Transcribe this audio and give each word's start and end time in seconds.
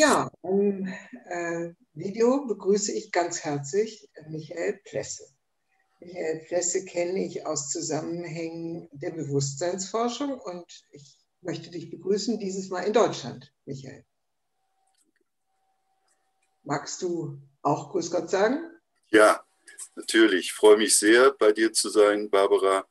Ja, 0.00 0.30
im 0.42 0.86
äh, 1.26 1.74
Video 1.92 2.46
begrüße 2.46 2.90
ich 2.90 3.12
ganz 3.12 3.40
herzlich 3.40 4.08
Michael 4.30 4.80
Plesse. 4.86 5.24
Michael 6.00 6.42
Plesse 6.48 6.86
kenne 6.86 7.22
ich 7.22 7.44
aus 7.44 7.68
Zusammenhängen 7.68 8.88
der 8.92 9.10
Bewusstseinsforschung 9.10 10.40
und 10.40 10.64
ich 10.92 11.18
möchte 11.42 11.70
dich 11.70 11.90
begrüßen, 11.90 12.38
dieses 12.38 12.70
Mal 12.70 12.84
in 12.84 12.94
Deutschland, 12.94 13.52
Michael. 13.66 14.06
Magst 16.62 17.02
du 17.02 17.38
auch 17.60 17.90
Grüß 17.90 18.10
Gott 18.10 18.30
sagen? 18.30 18.70
Ja, 19.10 19.44
natürlich. 19.96 20.46
Ich 20.46 20.52
freue 20.54 20.78
mich 20.78 20.96
sehr, 20.96 21.32
bei 21.32 21.52
dir 21.52 21.74
zu 21.74 21.90
sein, 21.90 22.30
Barbara, 22.30 22.86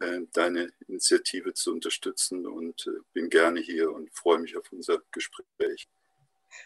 äh, 0.00 0.22
deine 0.32 0.72
Initiative 0.88 1.54
zu 1.54 1.70
unterstützen 1.70 2.48
und 2.48 2.84
äh, 2.88 2.98
bin 3.12 3.30
gerne 3.30 3.60
hier 3.60 3.92
und 3.92 4.12
freue 4.12 4.40
mich 4.40 4.56
auf 4.56 4.72
unser 4.72 5.00
Gespräch. 5.12 5.88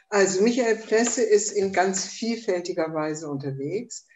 Also 0.08 0.42
Michael 0.42 0.76
Plesse 0.76 1.22
ist 1.22 1.52
in 1.52 1.72
ganz 1.72 2.06
vielfältiger 2.06 2.92
Weise 2.94 3.28
unterwegs. 3.28 4.06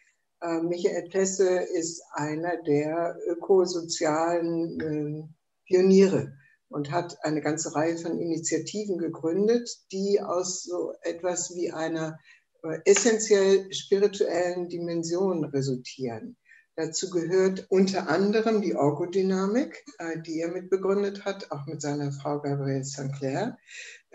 Äh, 0.43 0.61
Michael 0.61 1.09
Plesse 1.09 1.49
ist 1.49 2.03
einer 2.13 2.63
der 2.63 3.17
ökosozialen 3.27 4.81
äh, 4.81 5.29
Pioniere 5.67 6.35
und 6.69 6.91
hat 6.91 7.17
eine 7.25 7.41
ganze 7.41 7.75
Reihe 7.75 7.97
von 7.97 8.19
Initiativen 8.19 8.99
gegründet, 8.99 9.71
die 9.93 10.21
aus 10.21 10.63
so 10.65 10.93
etwas 11.03 11.55
wie 11.55 11.73
einer 11.73 12.19
äh, 12.63 12.79
essentiell 12.85 13.73
spirituellen 13.73 14.69
Dimension 14.69 15.45
resultieren. 15.45 16.37
Dazu 16.79 17.09
gehört 17.09 17.65
unter 17.71 18.11
anderem 18.11 18.61
die 18.61 18.77
Orgodynamik, 18.77 19.83
die 20.27 20.41
er 20.41 20.53
mitbegründet 20.53 21.25
hat, 21.25 21.51
auch 21.51 21.65
mit 21.65 21.81
seiner 21.81 22.13
Frau 22.13 22.39
Gabrielle 22.43 22.85
Sinclair. 22.85 23.57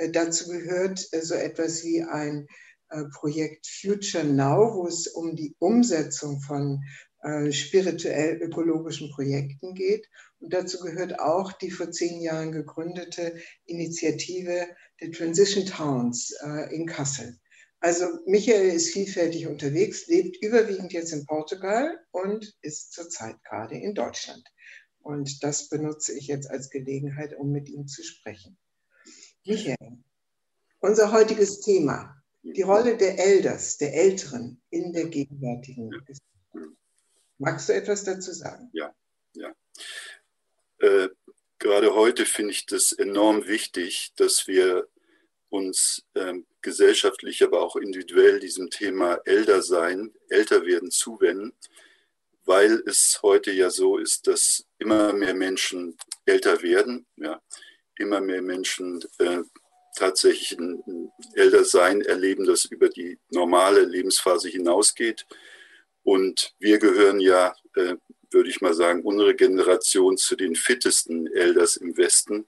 Äh, 0.01 0.09
dazu 0.09 0.49
gehört 0.49 1.07
äh, 1.11 1.21
so 1.21 1.35
etwas 1.35 1.83
wie 1.83 2.01
ein 2.01 2.47
äh, 2.89 3.03
Projekt 3.13 3.67
Future 3.67 4.23
Now, 4.23 4.73
wo 4.75 4.87
es 4.87 5.07
um 5.07 5.35
die 5.35 5.55
Umsetzung 5.59 6.41
von 6.41 6.81
spirituell 7.51 8.41
ökologischen 8.41 9.11
Projekten 9.11 9.75
geht. 9.75 10.09
Und 10.39 10.51
dazu 10.55 10.79
gehört 10.79 11.19
auch 11.19 11.51
die 11.51 11.69
vor 11.69 11.91
zehn 11.91 12.19
Jahren 12.19 12.51
gegründete 12.51 13.35
Initiative 13.65 14.65
der 14.99 15.11
Transition 15.11 15.67
Towns 15.67 16.33
in 16.71 16.87
Kassel. 16.87 17.37
Also 17.79 18.07
Michael 18.25 18.71
ist 18.71 18.89
vielfältig 18.89 19.45
unterwegs, 19.45 20.07
lebt 20.07 20.43
überwiegend 20.43 20.93
jetzt 20.93 21.13
in 21.13 21.27
Portugal 21.27 21.95
und 22.09 22.57
ist 22.63 22.91
zurzeit 22.91 23.35
gerade 23.43 23.75
in 23.75 23.93
Deutschland. 23.93 24.43
Und 25.03 25.43
das 25.43 25.69
benutze 25.69 26.17
ich 26.17 26.25
jetzt 26.25 26.49
als 26.49 26.71
Gelegenheit, 26.71 27.37
um 27.37 27.51
mit 27.51 27.69
ihm 27.69 27.85
zu 27.85 28.01
sprechen. 28.03 28.57
Michael, 29.45 29.97
unser 30.81 31.11
heutiges 31.11 31.61
Thema, 31.61 32.15
die 32.43 32.61
Rolle 32.61 32.95
der 32.97 33.17
Elders, 33.17 33.77
der 33.77 33.93
Älteren 33.93 34.61
in 34.69 34.93
der 34.93 35.05
gegenwärtigen 35.05 35.89
Gesellschaft. 35.89 36.77
Magst 37.39 37.69
du 37.69 37.73
etwas 37.73 38.03
dazu 38.03 38.31
sagen? 38.33 38.69
Ja, 38.73 38.93
ja. 39.33 39.51
Äh, 40.79 41.09
gerade 41.57 41.95
heute 41.95 42.25
finde 42.25 42.51
ich 42.51 42.67
das 42.67 42.91
enorm 42.91 43.47
wichtig, 43.47 44.13
dass 44.15 44.47
wir 44.47 44.87
uns 45.49 46.03
äh, 46.13 46.35
gesellschaftlich, 46.61 47.43
aber 47.43 47.61
auch 47.61 47.75
individuell 47.75 48.39
diesem 48.39 48.69
Thema 48.69 49.19
älter 49.25 49.63
sein, 49.63 50.13
älter 50.29 50.65
werden 50.65 50.91
zuwenden, 50.91 51.53
weil 52.45 52.83
es 52.85 53.19
heute 53.23 53.51
ja 53.51 53.71
so 53.71 53.97
ist, 53.97 54.27
dass 54.27 54.65
immer 54.77 55.13
mehr 55.13 55.33
Menschen 55.33 55.97
älter 56.25 56.61
werden. 56.61 57.07
Ja 57.15 57.41
immer 58.01 58.21
mehr 58.21 58.41
Menschen 58.41 59.01
äh, 59.19 59.43
tatsächlich 59.95 60.57
ein 60.59 61.11
Ältersein 61.35 62.01
erleben, 62.01 62.45
das 62.45 62.65
über 62.65 62.89
die 62.89 63.19
normale 63.29 63.81
Lebensphase 63.83 64.49
hinausgeht. 64.49 65.25
Und 66.03 66.53
wir 66.59 66.79
gehören 66.79 67.19
ja, 67.19 67.55
äh, 67.75 67.95
würde 68.31 68.49
ich 68.49 68.61
mal 68.61 68.73
sagen, 68.73 69.03
unsere 69.03 69.35
Generation 69.35 70.17
zu 70.17 70.35
den 70.35 70.55
fittesten 70.55 71.27
Elders 71.27 71.77
im 71.77 71.97
Westen. 71.97 72.47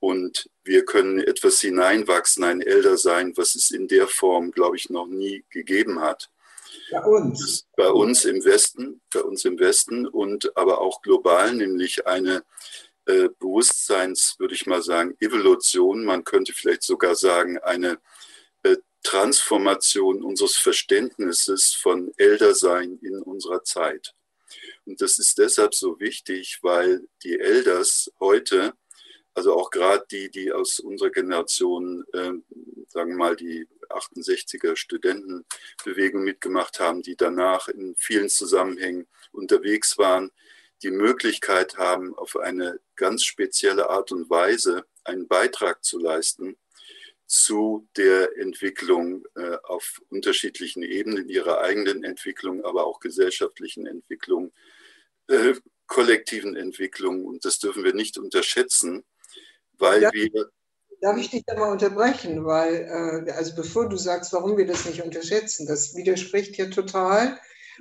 Und 0.00 0.50
wir 0.64 0.84
können 0.84 1.20
etwas 1.20 1.60
hineinwachsen, 1.60 2.44
ein 2.44 2.60
Elder 2.60 2.96
sein, 2.96 3.36
was 3.36 3.54
es 3.54 3.70
in 3.70 3.88
der 3.88 4.08
Form, 4.08 4.50
glaube 4.50 4.76
ich, 4.76 4.90
noch 4.90 5.06
nie 5.06 5.44
gegeben 5.50 6.00
hat. 6.00 6.30
Bei 6.90 7.00
uns. 7.02 7.66
Bei 7.76 7.88
uns 7.88 8.24
im 8.24 8.44
Westen, 8.44 9.00
bei 9.12 9.22
uns 9.22 9.44
im 9.44 9.58
Westen 9.58 10.06
und 10.06 10.56
aber 10.56 10.80
auch 10.80 11.02
global, 11.02 11.54
nämlich 11.54 12.06
eine 12.06 12.44
äh, 13.06 13.28
Bewusstseins, 13.38 14.34
würde 14.38 14.54
ich 14.54 14.66
mal 14.66 14.82
sagen, 14.82 15.16
Evolution, 15.20 16.04
man 16.04 16.24
könnte 16.24 16.52
vielleicht 16.52 16.82
sogar 16.82 17.14
sagen, 17.14 17.58
eine 17.58 17.98
äh, 18.62 18.76
Transformation 19.02 20.22
unseres 20.22 20.56
Verständnisses 20.56 21.72
von 21.72 22.12
Ältersein 22.16 22.98
in 23.02 23.22
unserer 23.22 23.62
Zeit. 23.62 24.14
Und 24.84 25.00
das 25.00 25.18
ist 25.18 25.38
deshalb 25.38 25.74
so 25.74 26.00
wichtig, 26.00 26.58
weil 26.62 27.06
die 27.22 27.38
Elders 27.38 28.10
heute, 28.20 28.74
also 29.34 29.54
auch 29.54 29.70
gerade 29.70 30.04
die, 30.10 30.30
die 30.30 30.52
aus 30.52 30.80
unserer 30.80 31.10
Generation, 31.10 32.04
äh, 32.12 32.32
sagen 32.88 33.10
wir 33.12 33.16
mal, 33.16 33.36
die 33.36 33.68
68er 33.88 34.76
Studentenbewegung 34.76 36.24
mitgemacht 36.24 36.80
haben, 36.80 37.02
die 37.02 37.16
danach 37.16 37.68
in 37.68 37.94
vielen 37.96 38.28
Zusammenhängen 38.28 39.06
unterwegs 39.32 39.98
waren, 39.98 40.32
die 40.82 40.90
Möglichkeit 40.90 41.78
haben, 41.78 42.14
auf 42.16 42.36
eine 42.36 42.80
ganz 42.96 43.24
spezielle 43.24 43.88
Art 43.88 44.12
und 44.12 44.28
Weise 44.28 44.84
einen 45.04 45.28
Beitrag 45.28 45.84
zu 45.84 45.98
leisten 45.98 46.56
zu 47.26 47.88
der 47.96 48.36
Entwicklung 48.38 49.24
äh, 49.34 49.56
auf 49.64 50.00
unterschiedlichen 50.10 50.82
Ebenen, 50.82 51.28
ihrer 51.28 51.60
eigenen 51.60 52.04
Entwicklung, 52.04 52.64
aber 52.64 52.86
auch 52.86 53.00
gesellschaftlichen 53.00 53.86
Entwicklung, 53.86 54.52
äh, 55.28 55.54
kollektiven 55.86 56.56
Entwicklung. 56.56 57.24
Und 57.24 57.44
das 57.44 57.58
dürfen 57.58 57.82
wir 57.82 57.94
nicht 57.94 58.16
unterschätzen, 58.18 59.04
weil 59.78 60.02
darf, 60.02 60.12
wir. 60.12 60.50
Darf 61.00 61.18
ich 61.18 61.30
dich 61.30 61.42
da 61.44 61.58
mal 61.58 61.72
unterbrechen? 61.72 62.44
Weil, 62.44 63.26
äh, 63.26 63.30
also 63.32 63.56
bevor 63.56 63.88
du 63.88 63.96
sagst, 63.96 64.32
warum 64.32 64.56
wir 64.56 64.66
das 64.66 64.86
nicht 64.86 65.02
unterschätzen, 65.02 65.66
das 65.66 65.96
widerspricht 65.96 66.56
ja 66.56 66.66
total 66.66 67.38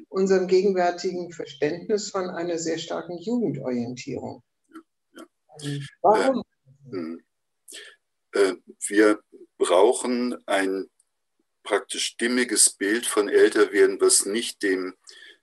unserem 0.10 0.48
gegenwärtigen 0.48 1.32
Verständnis 1.32 2.10
von 2.12 2.30
einer 2.30 2.58
sehr 2.58 2.78
starken 2.78 3.18
Jugendorientierung. 3.18 4.44
Ja, 5.14 5.24
ja. 5.62 5.80
Warum? 6.02 6.44
Äh, 6.92 8.40
äh, 8.40 8.56
wir 8.88 9.20
brauchen 9.58 10.36
ein 10.46 10.90
praktisch 11.64 12.06
stimmiges 12.06 12.70
Bild 12.70 13.06
von 13.06 13.30
Älterwerden, 13.30 14.00
was 14.00 14.26
nicht 14.26 14.62
dem 14.62 14.96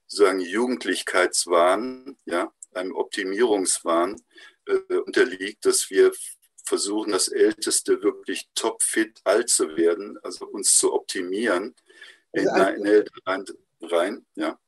sagen 0.07 0.41
Jugendlichkeitswahn, 0.41 2.17
ja, 2.27 2.53
einem 2.75 2.95
Optimierungswahn 2.95 4.21
äh, 4.67 4.97
unterliegt, 4.97 5.65
dass 5.65 5.91
wir 5.91 6.13
versuchen, 6.65 7.13
das 7.13 7.29
Älteste 7.29 8.03
wirklich 8.03 8.49
topfit 8.55 9.21
alt 9.25 9.49
zu 9.49 9.77
werden, 9.77 10.19
also 10.23 10.47
uns 10.47 10.77
zu 10.79 10.93
optimieren 10.93 11.75
in, 12.33 12.49
also 12.49 12.71
in, 12.73 12.87
in, 12.87 13.45
rein, 13.83 14.27
ja. 14.35 14.59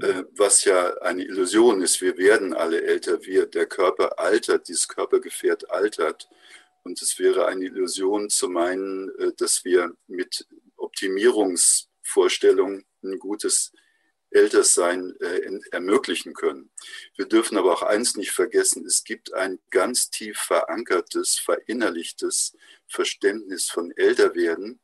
Äh, 0.00 0.24
was 0.32 0.64
ja 0.64 0.96
eine 0.98 1.24
Illusion 1.24 1.82
ist. 1.82 2.00
Wir 2.00 2.16
werden 2.16 2.54
alle 2.54 2.82
älter. 2.82 3.22
Wir, 3.22 3.46
der 3.46 3.66
Körper 3.66 4.18
altert, 4.18 4.68
dieses 4.68 4.88
Körpergefährt 4.88 5.70
altert. 5.70 6.28
Und 6.82 7.00
es 7.02 7.18
wäre 7.18 7.46
eine 7.46 7.66
Illusion 7.66 8.30
zu 8.30 8.48
meinen, 8.48 9.10
äh, 9.18 9.32
dass 9.36 9.64
wir 9.64 9.94
mit 10.06 10.46
Optimierungsvorstellungen 10.76 12.86
ein 13.02 13.18
gutes 13.18 13.72
Ältersein 14.30 15.14
äh, 15.20 15.60
ermöglichen 15.70 16.34
können. 16.34 16.70
Wir 17.16 17.26
dürfen 17.26 17.56
aber 17.56 17.72
auch 17.72 17.82
eins 17.82 18.16
nicht 18.16 18.32
vergessen, 18.32 18.84
es 18.84 19.04
gibt 19.04 19.32
ein 19.34 19.60
ganz 19.70 20.10
tief 20.10 20.36
verankertes, 20.38 21.38
verinnerlichtes 21.38 22.56
Verständnis 22.88 23.70
von 23.70 23.92
Älterwerden, 23.92 24.80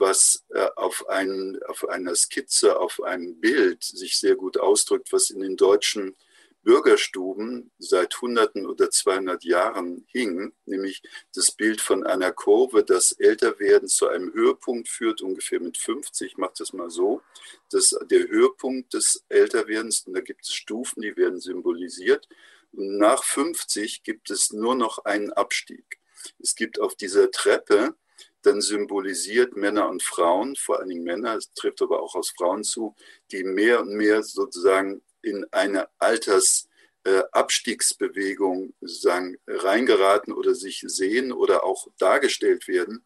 was 0.00 0.44
äh, 0.50 0.66
auf, 0.76 1.08
ein, 1.08 1.58
auf 1.68 1.88
einer 1.88 2.14
Skizze, 2.14 2.78
auf 2.78 3.02
einem 3.02 3.40
Bild 3.40 3.84
sich 3.84 4.18
sehr 4.18 4.34
gut 4.34 4.58
ausdrückt, 4.58 5.12
was 5.12 5.30
in 5.30 5.40
den 5.40 5.56
deutschen 5.56 6.16
Bürgerstuben 6.62 7.70
seit 7.78 8.20
Hunderten 8.20 8.66
oder 8.66 8.90
200 8.90 9.44
Jahren 9.44 10.04
hing, 10.08 10.52
nämlich 10.66 11.02
das 11.34 11.52
Bild 11.52 11.80
von 11.80 12.04
einer 12.04 12.32
Kurve, 12.32 12.84
das 12.84 13.12
Älterwerden 13.12 13.88
zu 13.88 14.08
einem 14.08 14.32
Höhepunkt 14.34 14.88
führt, 14.88 15.22
ungefähr 15.22 15.60
mit 15.60 15.78
50, 15.78 16.36
macht 16.36 16.60
das 16.60 16.72
mal 16.72 16.90
so, 16.90 17.22
dass 17.70 17.98
der 18.10 18.28
Höhepunkt 18.28 18.92
des 18.92 19.24
Älterwerdens, 19.28 20.06
und 20.06 20.14
da 20.14 20.20
gibt 20.20 20.44
es 20.44 20.52
Stufen, 20.52 21.00
die 21.00 21.16
werden 21.16 21.40
symbolisiert, 21.40 22.28
und 22.72 22.98
nach 22.98 23.24
50 23.24 24.02
gibt 24.02 24.30
es 24.30 24.52
nur 24.52 24.74
noch 24.74 25.04
einen 25.04 25.32
Abstieg. 25.32 25.98
Es 26.38 26.54
gibt 26.54 26.78
auf 26.78 26.94
dieser 26.94 27.30
Treppe 27.30 27.94
dann 28.42 28.60
symbolisiert 28.60 29.56
Männer 29.56 29.88
und 29.88 30.02
Frauen, 30.02 30.56
vor 30.56 30.78
allen 30.78 30.88
Dingen 30.88 31.04
Männer, 31.04 31.36
es 31.36 31.52
trifft 31.52 31.82
aber 31.82 32.02
auch 32.02 32.14
aus 32.14 32.30
Frauen 32.30 32.64
zu, 32.64 32.94
die 33.32 33.44
mehr 33.44 33.80
und 33.80 33.94
mehr 33.94 34.22
sozusagen 34.22 35.02
in 35.22 35.46
eine 35.50 35.88
Altersabstiegsbewegung 35.98 38.72
äh, 38.80 39.36
reingeraten 39.46 40.32
oder 40.32 40.54
sich 40.54 40.82
sehen 40.86 41.32
oder 41.32 41.64
auch 41.64 41.88
dargestellt 41.98 42.68
werden, 42.68 43.04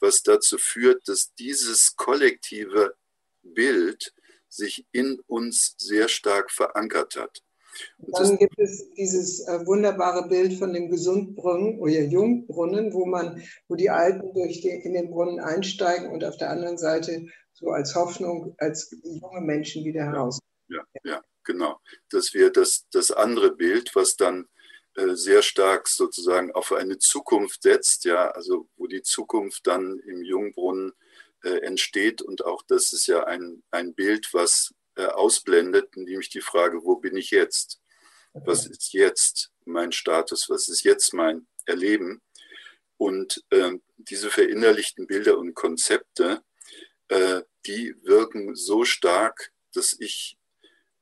was 0.00 0.22
dazu 0.22 0.56
führt, 0.58 1.06
dass 1.08 1.34
dieses 1.34 1.96
kollektive 1.96 2.94
Bild 3.42 4.14
sich 4.48 4.86
in 4.92 5.20
uns 5.26 5.74
sehr 5.78 6.08
stark 6.08 6.50
verankert 6.50 7.16
hat. 7.16 7.42
Und 7.98 8.18
dann 8.18 8.38
gibt 8.38 8.58
es 8.58 8.92
dieses 8.94 9.46
äh, 9.46 9.66
wunderbare 9.66 10.28
Bild 10.28 10.54
von 10.54 10.72
dem 10.72 10.90
Gesundbrunnen 10.90 11.78
oder 11.78 12.02
Jungbrunnen, 12.02 12.92
wo 12.92 13.06
man, 13.06 13.42
wo 13.68 13.74
die 13.74 13.90
Alten 13.90 14.32
durch 14.34 14.60
den, 14.60 14.80
in 14.82 14.94
den 14.94 15.10
Brunnen 15.10 15.40
einsteigen 15.40 16.10
und 16.10 16.24
auf 16.24 16.36
der 16.36 16.50
anderen 16.50 16.78
Seite 16.78 17.26
so 17.52 17.70
als 17.70 17.94
Hoffnung, 17.94 18.54
als 18.58 18.94
junge 19.02 19.40
Menschen 19.40 19.84
wieder 19.84 20.04
heraus. 20.04 20.38
Ja, 20.68 20.84
ja, 21.04 21.22
genau. 21.44 21.78
Dass 22.10 22.34
wir 22.34 22.50
das, 22.50 22.86
das 22.90 23.10
andere 23.10 23.54
Bild, 23.54 23.94
was 23.94 24.16
dann 24.16 24.46
äh, 24.94 25.14
sehr 25.14 25.42
stark 25.42 25.88
sozusagen 25.88 26.52
auf 26.52 26.72
eine 26.72 26.98
Zukunft 26.98 27.62
setzt, 27.62 28.04
ja, 28.04 28.30
also 28.30 28.68
wo 28.76 28.86
die 28.86 29.02
Zukunft 29.02 29.66
dann 29.66 29.98
im 30.00 30.22
Jungbrunnen 30.22 30.92
äh, 31.42 31.60
entsteht 31.62 32.20
und 32.22 32.44
auch 32.44 32.62
das 32.68 32.92
ist 32.92 33.06
ja 33.06 33.24
ein, 33.24 33.62
ein 33.70 33.94
Bild, 33.94 34.28
was 34.32 34.74
äh, 34.96 35.06
ausblendet, 35.06 35.96
nämlich 35.96 36.30
die 36.30 36.40
Frage, 36.40 36.84
wo 36.84 36.96
bin 36.96 37.16
ich 37.16 37.30
jetzt? 37.30 37.80
Was 38.34 38.66
ist 38.66 38.92
jetzt 38.92 39.50
mein 39.64 39.92
Status? 39.92 40.48
Was 40.48 40.68
ist 40.68 40.84
jetzt 40.84 41.12
mein 41.12 41.46
Erleben? 41.66 42.22
Und 42.96 43.44
äh, 43.50 43.72
diese 43.96 44.30
verinnerlichten 44.30 45.06
Bilder 45.06 45.38
und 45.38 45.54
Konzepte, 45.54 46.42
äh, 47.08 47.42
die 47.66 47.94
wirken 48.04 48.54
so 48.54 48.84
stark, 48.84 49.52
dass 49.74 49.96
ich 49.98 50.38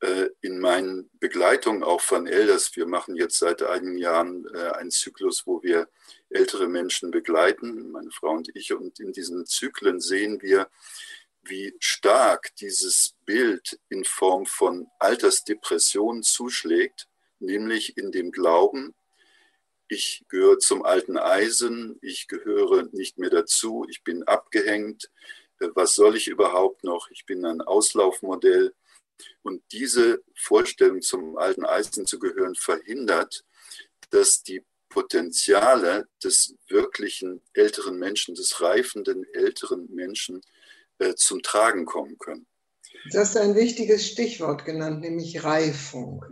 äh, 0.01 0.31
in 0.41 0.59
meinen 0.59 1.11
Begleitungen 1.21 1.83
auch 1.83 2.01
von 2.01 2.27
Elders, 2.27 2.75
wir 2.75 2.87
machen 2.87 3.17
jetzt 3.17 3.39
seit 3.39 3.63
einigen 3.63 3.99
Jahren 3.99 4.47
äh, 4.55 4.71
einen 4.71 4.91
Zyklus, 4.91 5.47
wo 5.47 5.63
wir 5.63 5.89
ältere 6.31 6.69
Menschen 6.69 7.11
begleiten, 7.11 7.91
meine 7.91 8.11
Frau 8.11 8.31
und 8.31 8.49
ich, 8.55 8.73
und 8.73 8.99
in 8.99 9.13
diesen 9.13 9.45
Zyklen 9.45 10.01
sehen 10.01 10.41
wir, 10.41 10.69
wie 11.43 11.75
stark 11.79 12.55
dieses 12.57 13.15
Bild 13.25 13.79
in 13.89 14.05
Form 14.05 14.47
von 14.47 14.89
Altersdepression 14.99 16.23
zuschlägt, 16.23 17.09
nämlich 17.39 17.97
in 17.97 18.13
dem 18.13 18.31
Glauben, 18.31 18.95
ich 19.89 20.25
gehöre 20.29 20.59
zum 20.59 20.85
alten 20.85 21.19
Eisen, 21.19 21.99
ich 22.01 22.29
gehöre 22.29 22.89
nicht 22.93 23.19
mehr 23.19 23.31
dazu, 23.31 23.85
ich 23.89 24.05
bin 24.05 24.23
abgehängt, 24.23 25.11
äh, 25.59 25.69
was 25.75 25.95
soll 25.95 26.17
ich 26.17 26.29
überhaupt 26.29 26.85
noch, 26.85 27.11
ich 27.11 27.27
bin 27.27 27.45
ein 27.45 27.61
Auslaufmodell, 27.61 28.75
und 29.43 29.63
diese 29.73 30.23
Vorstellung, 30.35 31.03
zum 31.03 31.37
alten 31.37 31.65
Eisen 31.65 32.07
zu 32.07 32.19
gehören, 32.19 32.55
verhindert, 32.55 33.45
dass 34.11 34.43
die 34.43 34.65
Potenziale 34.89 36.09
des 36.23 36.55
wirklichen 36.69 37.43
älteren 37.53 37.99
Menschen, 37.99 38.35
des 38.35 38.61
reifenden 38.61 39.25
älteren 39.35 39.89
Menschen 39.95 40.43
zum 41.17 41.43
Tragen 41.43 41.87
kommen 41.87 42.19
können. 42.19 42.47
Du 43.11 43.19
hast 43.19 43.37
ein 43.37 43.55
wichtiges 43.55 44.07
Stichwort 44.07 44.65
genannt, 44.65 45.01
nämlich 45.01 45.43
Reifung. 45.43 46.25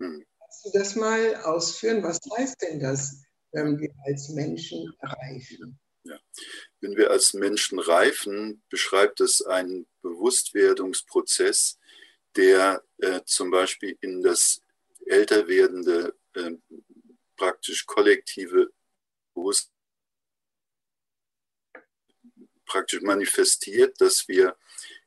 Hm. 0.00 0.24
Kannst 0.38 0.64
du 0.64 0.78
das 0.78 0.96
mal 0.96 1.36
ausführen? 1.42 2.02
Was 2.02 2.18
heißt 2.36 2.62
denn 2.62 2.80
das, 2.80 3.22
wenn 3.52 3.78
wir 3.78 3.90
als 4.06 4.30
Menschen 4.30 4.92
reifen? 5.00 5.78
Ja. 6.04 6.18
Wenn 6.80 6.96
wir 6.96 7.10
als 7.10 7.34
Menschen 7.34 7.78
reifen, 7.78 8.62
beschreibt 8.68 9.20
es 9.20 9.42
einen 9.42 9.86
Bewusstwerdungsprozess, 10.02 11.78
der 12.36 12.82
äh, 12.98 13.20
zum 13.24 13.50
Beispiel 13.50 13.96
in 14.00 14.22
das 14.22 14.60
älter 15.06 15.48
werdende, 15.48 16.14
äh, 16.34 16.52
praktisch 17.36 17.86
kollektive 17.86 18.70
Bewusstsein 19.34 19.73
praktisch 22.74 23.02
manifestiert, 23.02 24.00
dass 24.00 24.26
wir 24.26 24.56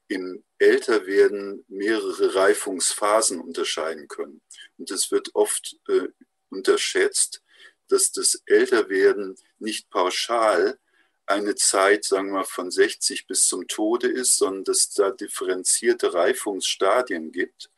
im 0.08 0.42
Älterwerden 0.58 1.66
mehrere 1.68 2.34
Reifungsphasen 2.34 3.42
unterscheiden 3.42 4.08
können. 4.08 4.42
Und 4.78 4.90
es 4.90 5.12
wird 5.12 5.36
oft 5.36 5.76
äh, 5.90 6.08
unterschätzt, 6.50 7.44
dass 7.90 8.14
das 8.14 8.42
Älterwerden 8.46 9.36
nicht 9.60 9.90
pauschal 9.90 10.80
eine 11.26 11.56
Zeit, 11.56 12.06
sagen 12.06 12.32
wir 12.32 12.46
von 12.46 12.72
60 12.72 13.28
bis 13.28 13.48
zum 13.48 13.68
Tode 13.68 14.08
ist, 14.08 14.38
sondern 14.38 14.64
dass 14.64 14.92
da 14.92 15.12
differenzierte 15.12 16.14
Reifungsstadien 16.14 17.34
gibt, 17.34 17.70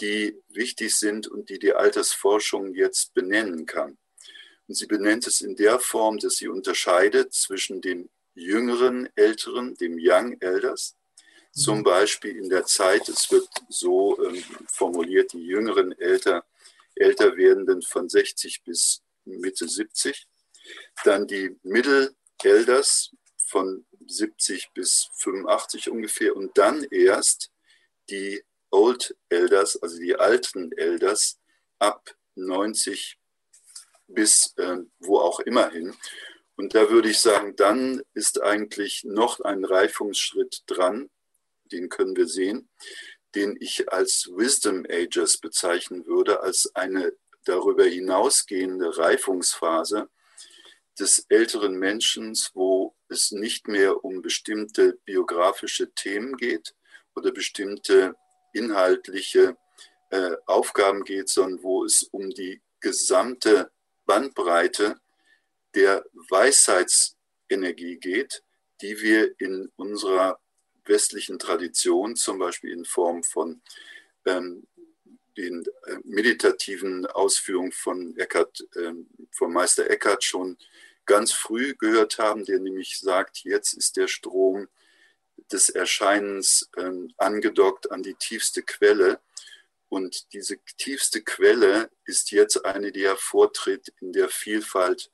die 0.00 0.40
wichtig 0.48 0.94
sind 0.94 1.26
und 1.26 1.50
die 1.50 1.58
die 1.58 1.72
Altersforschung 1.72 2.72
jetzt 2.72 3.14
benennen 3.14 3.66
kann. 3.66 3.98
Und 4.68 4.76
sie 4.76 4.86
benennt 4.86 5.26
es 5.26 5.40
in 5.40 5.56
der 5.56 5.80
Form, 5.80 6.18
dass 6.18 6.36
sie 6.36 6.46
unterscheidet 6.46 7.32
zwischen 7.32 7.80
dem 7.80 8.08
jüngeren 8.38 9.08
Älteren, 9.16 9.74
dem 9.76 9.98
Young 10.00 10.40
Elders, 10.40 10.96
zum 11.52 11.82
Beispiel 11.82 12.36
in 12.36 12.48
der 12.48 12.64
Zeit, 12.66 13.08
es 13.08 13.30
wird 13.30 13.48
so 13.68 14.22
ähm, 14.24 14.42
formuliert, 14.68 15.32
die 15.32 15.44
jüngeren 15.44 15.92
älter, 15.98 16.44
älter 16.94 17.36
werdenden 17.36 17.82
von 17.82 18.08
60 18.08 18.62
bis 18.62 19.02
Mitte 19.24 19.66
70, 19.66 20.26
dann 21.04 21.26
die 21.26 21.56
Middle 21.62 22.14
Elders 22.42 23.10
von 23.36 23.84
70 24.06 24.70
bis 24.72 25.10
85 25.14 25.90
ungefähr. 25.90 26.36
Und 26.36 26.56
dann 26.56 26.84
erst 26.84 27.50
die 28.10 28.42
Old 28.70 29.16
Elders, 29.28 29.82
also 29.82 29.98
die 29.98 30.14
alten 30.14 30.72
Elders 30.72 31.38
ab 31.78 32.14
90 32.34 33.18
bis 34.06 34.54
äh, 34.56 34.78
wo 35.00 35.18
auch 35.18 35.40
immer 35.40 35.70
hin. 35.70 35.94
Und 36.58 36.74
da 36.74 36.90
würde 36.90 37.08
ich 37.08 37.20
sagen, 37.20 37.54
dann 37.54 38.02
ist 38.14 38.42
eigentlich 38.42 39.04
noch 39.04 39.38
ein 39.40 39.64
Reifungsschritt 39.64 40.64
dran, 40.66 41.08
den 41.70 41.88
können 41.88 42.16
wir 42.16 42.26
sehen, 42.26 42.68
den 43.36 43.56
ich 43.60 43.92
als 43.92 44.28
Wisdom 44.34 44.84
Ages 44.90 45.38
bezeichnen 45.38 46.04
würde, 46.06 46.40
als 46.40 46.74
eine 46.74 47.12
darüber 47.44 47.84
hinausgehende 47.84 48.98
Reifungsphase, 48.98 50.08
des 50.98 51.26
älteren 51.28 51.78
Menschen, 51.78 52.36
wo 52.54 52.96
es 53.08 53.30
nicht 53.30 53.68
mehr 53.68 54.04
um 54.04 54.20
bestimmte 54.20 54.98
biografische 55.04 55.92
Themen 55.94 56.36
geht 56.36 56.74
oder 57.14 57.30
bestimmte 57.30 58.16
inhaltliche 58.52 59.56
äh, 60.10 60.32
Aufgaben 60.46 61.04
geht, 61.04 61.28
sondern 61.28 61.62
wo 61.62 61.84
es 61.84 62.02
um 62.02 62.30
die 62.30 62.60
gesamte 62.80 63.70
Bandbreite 64.06 64.98
der 65.78 66.04
Weisheitsenergie 66.28 67.98
geht, 67.98 68.42
die 68.80 69.00
wir 69.00 69.32
in 69.38 69.70
unserer 69.76 70.40
westlichen 70.84 71.38
Tradition, 71.38 72.16
zum 72.16 72.38
Beispiel 72.38 72.72
in 72.72 72.84
Form 72.84 73.22
von 73.22 73.62
ähm, 74.26 74.66
den 75.36 75.64
äh, 75.86 75.98
meditativen 76.02 77.06
Ausführungen 77.06 77.70
von 77.70 78.16
Eckhart, 78.16 78.66
äh, 78.74 78.92
von 79.30 79.52
Meister 79.52 79.88
Eckhart 79.88 80.24
schon 80.24 80.58
ganz 81.06 81.32
früh 81.32 81.76
gehört 81.76 82.18
haben, 82.18 82.44
der 82.44 82.58
nämlich 82.58 82.98
sagt, 82.98 83.44
jetzt 83.44 83.72
ist 83.74 83.96
der 83.96 84.08
Strom 84.08 84.66
des 85.52 85.68
Erscheinens 85.68 86.68
äh, 86.76 86.90
angedockt 87.18 87.92
an 87.92 88.02
die 88.02 88.14
tiefste 88.14 88.62
Quelle. 88.62 89.20
Und 89.88 90.32
diese 90.32 90.58
tiefste 90.76 91.22
Quelle 91.22 91.88
ist 92.04 92.32
jetzt 92.32 92.64
eine, 92.64 92.90
die 92.90 93.06
hervortritt 93.06 93.94
in 94.00 94.12
der 94.12 94.28
Vielfalt 94.28 95.12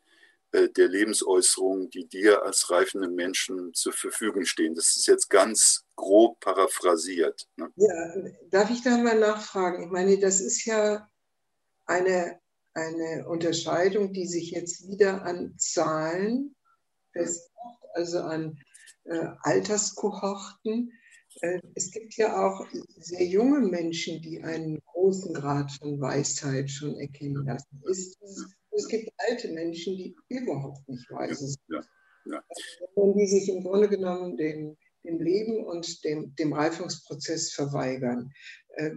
der 0.69 0.89
Lebensäußerungen, 0.89 1.91
die 1.91 2.07
dir 2.07 2.43
als 2.43 2.71
reifende 2.71 3.09
Menschen 3.09 3.75
zur 3.75 3.93
Verfügung 3.93 4.45
stehen. 4.45 4.75
Das 4.75 4.97
ist 4.97 5.07
jetzt 5.07 5.29
ganz 5.29 5.85
grob 5.97 6.41
paraphrasiert. 6.41 7.49
Ne? 7.57 7.71
Ja, 7.77 8.15
darf 8.51 8.71
ich 8.71 8.83
da 8.83 8.97
mal 8.99 9.19
nachfragen? 9.19 9.85
Ich 9.85 9.91
meine, 9.91 10.19
das 10.19 10.41
ist 10.41 10.65
ja 10.65 11.09
eine 11.87 12.39
eine 12.75 13.27
Unterscheidung, 13.29 14.13
die 14.13 14.27
sich 14.27 14.51
jetzt 14.51 14.87
wieder 14.89 15.23
an 15.23 15.55
Zahlen 15.57 16.55
festmacht, 17.13 17.85
also 17.95 18.19
an 18.21 18.59
äh, 19.05 19.29
Alterskohorten. 19.43 20.93
Äh, 21.41 21.61
es 21.75 21.93
gibt 21.93 22.15
ja 22.17 22.37
auch 22.45 22.67
sehr 22.99 23.25
junge 23.25 23.61
Menschen, 23.61 24.21
die 24.23 24.43
einen 24.43 24.83
großen 24.87 25.35
Grad 25.35 25.71
von 25.73 26.01
Weisheit 26.01 26.69
schon 26.69 26.97
erkennen 26.97 27.47
lassen. 27.47 27.83
Es, 27.89 28.17
es 28.75 28.89
gibt 28.89 29.11
alte 29.17 29.49
Menschen, 29.53 29.97
die 29.97 30.17
überhaupt 30.29 30.89
nicht 30.89 31.11
weise 31.11 31.47
sind. 31.47 31.61
Ja, 31.69 31.81
ja. 32.27 32.45
Die 32.97 33.27
sich 33.27 33.49
im 33.49 33.63
Grunde 33.63 33.89
genommen 33.89 34.37
dem, 34.37 34.77
dem 35.05 35.21
Leben 35.21 35.65
und 35.65 36.05
dem, 36.05 36.35
dem 36.37 36.53
Reifungsprozess 36.53 37.53
verweigern. 37.53 38.33
Äh, 38.77 38.91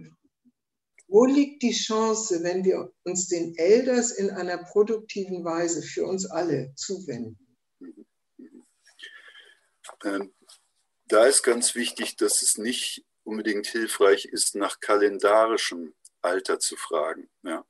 wo 1.08 1.24
liegt 1.24 1.62
die 1.62 1.72
Chance, 1.72 2.42
wenn 2.42 2.64
wir 2.64 2.92
uns 3.04 3.28
den 3.28 3.54
Elders 3.56 4.12
in 4.12 4.30
einer 4.30 4.58
produktiven 4.58 5.42
Weise 5.42 5.82
für 5.82 6.04
uns 6.04 6.30
alle 6.30 6.74
zuwenden? 6.76 7.38
Ähm, 10.04 10.34
da 11.06 11.24
ist 11.24 11.42
ganz 11.42 11.74
wichtig, 11.74 12.16
dass 12.16 12.42
es 12.42 12.58
nicht 12.58 13.06
unbedingt 13.24 13.66
hilfreich 13.66 14.26
ist, 14.26 14.54
nach 14.54 14.80
kalendarischem 14.80 15.94
Alter 16.22 16.58
zu 16.58 16.76
fragen. 16.76 17.28
Ja, 17.42 17.64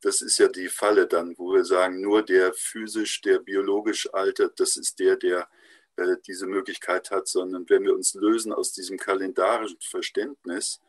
das 0.00 0.22
ist 0.22 0.38
ja 0.38 0.48
die 0.48 0.68
Falle 0.68 1.06
dann, 1.06 1.36
wo 1.38 1.52
wir 1.52 1.64
sagen, 1.64 2.00
nur 2.00 2.22
der 2.22 2.52
physisch, 2.54 3.20
der 3.20 3.38
biologisch 3.38 4.12
altert, 4.12 4.58
das 4.58 4.76
ist 4.76 4.98
der, 4.98 5.16
der 5.16 5.48
äh, 5.96 6.16
diese 6.26 6.46
Möglichkeit 6.46 7.10
hat, 7.10 7.28
sondern 7.28 7.68
wenn 7.68 7.84
wir 7.84 7.94
uns 7.94 8.14
lösen 8.14 8.52
aus 8.52 8.72
diesem 8.72 8.98
kalendarischen 8.98 9.80
Verständnis, 9.80 10.80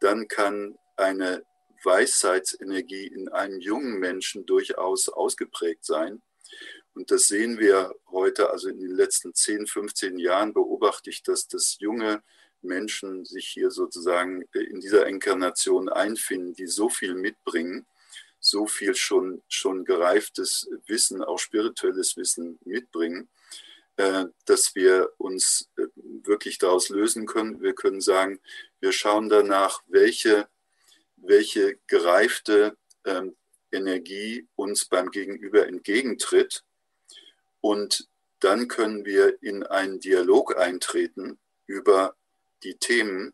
dann 0.00 0.28
kann 0.28 0.78
eine 0.96 1.44
Weisheitsenergie 1.82 3.06
in 3.06 3.28
einem 3.28 3.60
jungen 3.60 3.98
Menschen 3.98 4.46
durchaus 4.46 5.08
ausgeprägt 5.08 5.84
sein. 5.84 6.22
Und 6.94 7.10
das 7.10 7.24
sehen 7.24 7.58
wir 7.58 7.94
heute, 8.10 8.50
also 8.50 8.68
in 8.68 8.80
den 8.80 8.94
letzten 8.94 9.34
10, 9.34 9.66
15 9.66 10.18
Jahren 10.18 10.54
beobachte 10.54 11.10
ich, 11.10 11.22
dass 11.22 11.48
das 11.48 11.76
junge 11.80 12.06
Menschen 12.06 12.22
sich 13.24 13.48
hier 13.48 13.70
sozusagen 13.70 14.42
in 14.52 14.80
dieser 14.80 15.06
Inkarnation 15.06 15.88
einfinden, 15.88 16.54
die 16.54 16.66
so 16.66 16.88
viel 16.88 17.14
mitbringen, 17.14 17.86
so 18.40 18.66
viel 18.66 18.94
schon, 18.94 19.42
schon 19.48 19.84
gereiftes 19.84 20.68
Wissen, 20.86 21.22
auch 21.22 21.38
spirituelles 21.38 22.16
Wissen 22.16 22.58
mitbringen, 22.64 23.28
äh, 23.96 24.26
dass 24.44 24.74
wir 24.74 25.10
uns 25.18 25.70
äh, 25.76 25.86
wirklich 26.24 26.58
daraus 26.58 26.88
lösen 26.88 27.26
können. 27.26 27.62
Wir 27.62 27.74
können 27.74 28.00
sagen, 28.00 28.40
wir 28.80 28.92
schauen 28.92 29.28
danach, 29.28 29.82
welche, 29.86 30.48
welche 31.16 31.78
gereifte 31.86 32.76
ähm, 33.04 33.36
Energie 33.72 34.46
uns 34.56 34.84
beim 34.84 35.10
Gegenüber 35.10 35.66
entgegentritt. 35.66 36.64
Und 37.60 38.08
dann 38.40 38.68
können 38.68 39.04
wir 39.04 39.42
in 39.42 39.62
einen 39.62 40.00
Dialog 40.00 40.56
eintreten 40.58 41.38
über 41.66 42.14
die 42.64 42.76
Themen, 42.76 43.32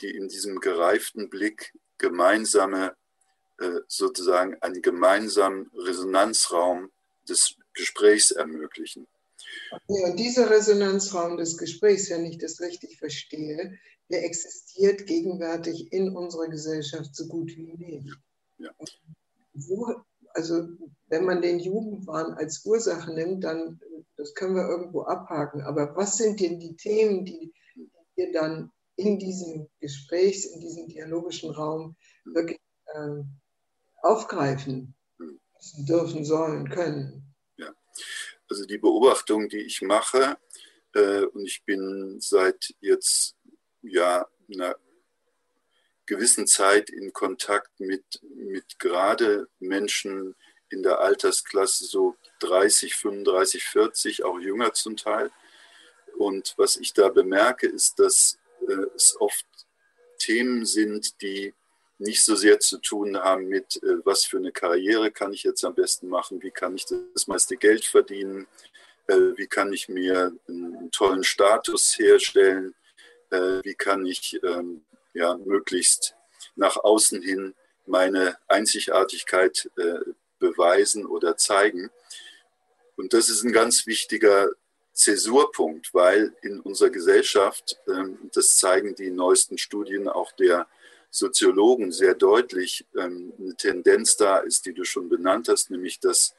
die 0.00 0.10
in 0.10 0.28
diesem 0.28 0.60
gereiften 0.60 1.30
Blick 1.30 1.72
gemeinsame, 1.98 2.96
äh, 3.58 3.80
sozusagen 3.86 4.56
einen 4.62 4.82
gemeinsamen 4.82 5.70
Resonanzraum 5.76 6.90
des 7.28 7.54
Gesprächs 7.74 8.30
ermöglichen. 8.30 9.06
Ja, 9.88 10.08
und 10.08 10.16
dieser 10.18 10.50
Resonanzraum 10.50 11.36
des 11.36 11.58
Gesprächs, 11.58 12.10
wenn 12.10 12.24
ich 12.24 12.38
das 12.38 12.60
richtig 12.60 12.98
verstehe, 12.98 13.78
der 14.10 14.24
existiert 14.24 15.06
gegenwärtig 15.06 15.92
in 15.92 16.16
unserer 16.16 16.48
Gesellschaft 16.48 17.14
so 17.14 17.26
gut 17.26 17.50
wie 17.56 17.72
nie. 17.74 18.12
Ja. 18.58 18.70
Wo, 19.52 19.94
also 20.34 20.68
wenn 21.08 21.24
man 21.24 21.42
den 21.42 21.58
Jugendwahn 21.58 22.34
als 22.34 22.64
Ursache 22.64 23.12
nimmt, 23.12 23.44
dann 23.44 23.80
das 24.16 24.34
können 24.34 24.54
wir 24.54 24.68
irgendwo 24.68 25.02
abhaken. 25.02 25.62
Aber 25.62 25.96
was 25.96 26.18
sind 26.18 26.40
denn 26.40 26.60
die 26.60 26.76
Themen, 26.76 27.24
die 27.24 27.52
wir 28.20 28.32
dann 28.32 28.70
in 28.96 29.18
diesem 29.18 29.68
Gesprächs, 29.80 30.44
in 30.44 30.60
diesem 30.60 30.88
dialogischen 30.88 31.50
Raum 31.50 31.96
wirklich 32.24 32.60
äh, 32.86 33.22
aufgreifen 34.02 34.94
dürfen, 35.88 36.24
sollen, 36.24 36.68
können? 36.68 37.34
Ja. 37.56 37.72
Also 38.48 38.66
die 38.66 38.78
Beobachtung, 38.78 39.48
die 39.48 39.62
ich 39.62 39.80
mache, 39.80 40.36
äh, 40.94 41.22
und 41.24 41.46
ich 41.46 41.62
bin 41.64 42.18
seit 42.20 42.74
jetzt 42.80 43.36
ja 43.82 44.26
einer 44.52 44.76
gewissen 46.06 46.46
Zeit 46.46 46.90
in 46.90 47.12
Kontakt 47.12 47.78
mit, 47.78 48.04
mit 48.22 48.78
gerade 48.78 49.48
Menschen 49.60 50.34
in 50.68 50.82
der 50.82 51.00
Altersklasse 51.00 51.84
so 51.84 52.16
30, 52.40 52.94
35, 52.96 53.64
40, 53.64 54.24
auch 54.24 54.38
jünger 54.38 54.72
zum 54.72 54.96
Teil. 54.96 55.30
Und 56.20 56.52
was 56.58 56.76
ich 56.76 56.92
da 56.92 57.08
bemerke, 57.08 57.66
ist, 57.66 57.98
dass 57.98 58.38
äh, 58.68 58.84
es 58.94 59.18
oft 59.18 59.46
Themen 60.18 60.66
sind, 60.66 61.22
die 61.22 61.54
nicht 61.96 62.22
so 62.22 62.36
sehr 62.36 62.60
zu 62.60 62.76
tun 62.76 63.16
haben 63.16 63.48
mit, 63.48 63.82
äh, 63.82 64.04
was 64.04 64.26
für 64.26 64.36
eine 64.36 64.52
Karriere 64.52 65.10
kann 65.10 65.32
ich 65.32 65.44
jetzt 65.44 65.64
am 65.64 65.74
besten 65.74 66.08
machen, 66.08 66.42
wie 66.42 66.50
kann 66.50 66.74
ich 66.76 66.84
das 66.84 67.26
meiste 67.26 67.56
Geld 67.56 67.86
verdienen, 67.86 68.46
äh, 69.06 69.16
wie 69.36 69.46
kann 69.46 69.72
ich 69.72 69.88
mir 69.88 70.36
einen 70.46 70.90
tollen 70.90 71.24
Status 71.24 71.98
herstellen, 71.98 72.74
äh, 73.30 73.62
wie 73.64 73.74
kann 73.74 74.04
ich 74.04 74.38
ähm, 74.42 74.84
ja, 75.14 75.38
möglichst 75.38 76.16
nach 76.54 76.76
außen 76.76 77.22
hin 77.22 77.54
meine 77.86 78.36
Einzigartigkeit 78.46 79.70
beweisen 80.38 81.06
oder 81.06 81.36
zeigen. 81.36 81.90
Und 82.96 83.14
das 83.14 83.30
ist 83.30 83.42
ein 83.42 83.52
ganz 83.52 83.86
wichtiger 83.86 84.50
Zäsurpunkt, 85.00 85.94
weil 85.94 86.34
in 86.42 86.60
unserer 86.60 86.90
Gesellschaft, 86.90 87.78
ähm, 87.88 88.18
das 88.34 88.58
zeigen 88.58 88.94
die 88.94 89.10
neuesten 89.10 89.56
Studien 89.56 90.08
auch 90.08 90.32
der 90.32 90.66
Soziologen 91.10 91.90
sehr 91.90 92.14
deutlich 92.14 92.86
ähm, 92.94 93.32
eine 93.38 93.56
Tendenz 93.56 94.16
da 94.16 94.38
ist, 94.38 94.66
die 94.66 94.74
du 94.74 94.84
schon 94.84 95.08
benannt 95.08 95.48
hast, 95.48 95.70
nämlich 95.70 96.00
dass 96.00 96.34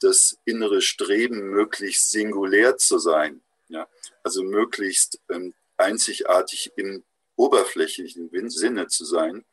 das 0.00 0.38
innere 0.46 0.80
Streben, 0.80 1.50
möglichst 1.50 2.10
singulär 2.10 2.78
zu 2.78 2.98
sein, 2.98 3.42
ja, 3.68 3.86
also 4.22 4.42
möglichst 4.42 5.20
ähm, 5.28 5.52
einzigartig 5.76 6.72
im 6.76 7.04
oberflächlichen 7.36 8.30
Sinne 8.48 8.86
zu 8.88 9.04
sein, 9.04 9.44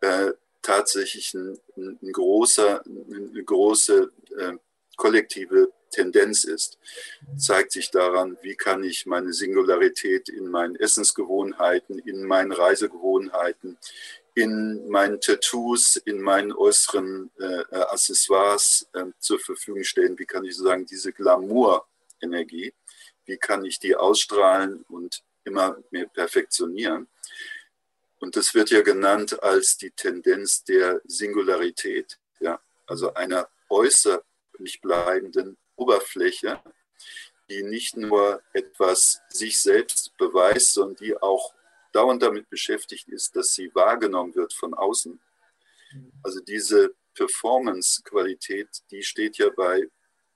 äh, 0.00 0.32
tatsächlich 0.60 1.32
ein, 1.32 1.58
ein, 1.76 2.12
großer, 2.12 2.84
eine 2.84 3.42
große 3.42 4.12
äh, 4.38 4.52
kollektive 4.96 5.72
Tendenz 5.90 6.44
ist, 6.44 6.78
zeigt 7.36 7.72
sich 7.72 7.90
daran, 7.90 8.36
wie 8.42 8.54
kann 8.54 8.84
ich 8.84 9.06
meine 9.06 9.32
Singularität 9.32 10.28
in 10.28 10.48
meinen 10.48 10.76
Essensgewohnheiten, 10.76 11.98
in 11.98 12.24
meinen 12.24 12.52
Reisegewohnheiten, 12.52 13.78
in 14.34 14.88
meinen 14.88 15.20
Tattoos, 15.20 15.96
in 15.96 16.20
meinen 16.20 16.52
äußeren 16.52 17.30
äh, 17.38 17.76
Accessoires 17.76 18.86
äh, 18.92 19.06
zur 19.18 19.40
Verfügung 19.40 19.82
stellen. 19.82 20.18
Wie 20.18 20.26
kann 20.26 20.44
ich 20.44 20.56
sozusagen 20.56 20.84
diese 20.84 21.12
Glamour-Energie, 21.12 22.74
wie 23.24 23.38
kann 23.38 23.64
ich 23.64 23.78
die 23.78 23.96
ausstrahlen 23.96 24.84
und 24.88 25.22
immer 25.44 25.78
mehr 25.90 26.06
perfektionieren? 26.06 27.08
Und 28.18 28.36
das 28.36 28.54
wird 28.54 28.70
ja 28.70 28.82
genannt 28.82 29.42
als 29.42 29.78
die 29.78 29.90
Tendenz 29.90 30.64
der 30.64 31.00
Singularität, 31.06 32.18
ja, 32.40 32.60
also 32.86 33.14
einer 33.14 33.48
äußerlich 33.68 34.80
bleibenden 34.82 35.56
Oberfläche, 35.76 36.60
die 37.48 37.62
nicht 37.62 37.96
nur 37.96 38.42
etwas 38.52 39.20
sich 39.28 39.58
selbst 39.60 40.16
beweist, 40.16 40.72
sondern 40.72 40.96
die 40.96 41.16
auch 41.16 41.54
dauernd 41.92 42.22
damit 42.22 42.48
beschäftigt 42.50 43.08
ist, 43.08 43.36
dass 43.36 43.54
sie 43.54 43.74
wahrgenommen 43.74 44.34
wird 44.34 44.52
von 44.52 44.74
außen. 44.74 45.20
Also 46.22 46.40
diese 46.40 46.94
Performance-Qualität, 47.14 48.68
die 48.90 49.02
steht 49.02 49.38
ja 49.38 49.48
bei 49.50 49.88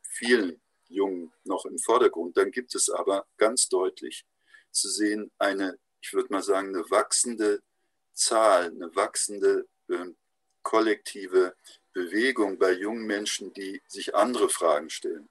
vielen 0.02 0.60
Jungen 0.88 1.32
noch 1.44 1.66
im 1.66 1.78
Vordergrund. 1.78 2.36
Dann 2.36 2.50
gibt 2.50 2.74
es 2.74 2.88
aber 2.88 3.26
ganz 3.36 3.68
deutlich 3.68 4.24
zu 4.70 4.88
sehen 4.88 5.30
eine, 5.38 5.78
ich 6.00 6.12
würde 6.12 6.32
mal 6.32 6.42
sagen, 6.42 6.74
eine 6.74 6.90
wachsende 6.90 7.62
Zahl, 8.14 8.66
eine 8.66 8.94
wachsende 8.94 9.66
äh, 9.88 10.06
kollektive 10.62 11.54
Bewegung 11.92 12.58
bei 12.58 12.72
jungen 12.72 13.06
Menschen, 13.06 13.52
die 13.52 13.82
sich 13.86 14.14
andere 14.14 14.48
Fragen 14.48 14.90
stellen. 14.90 15.28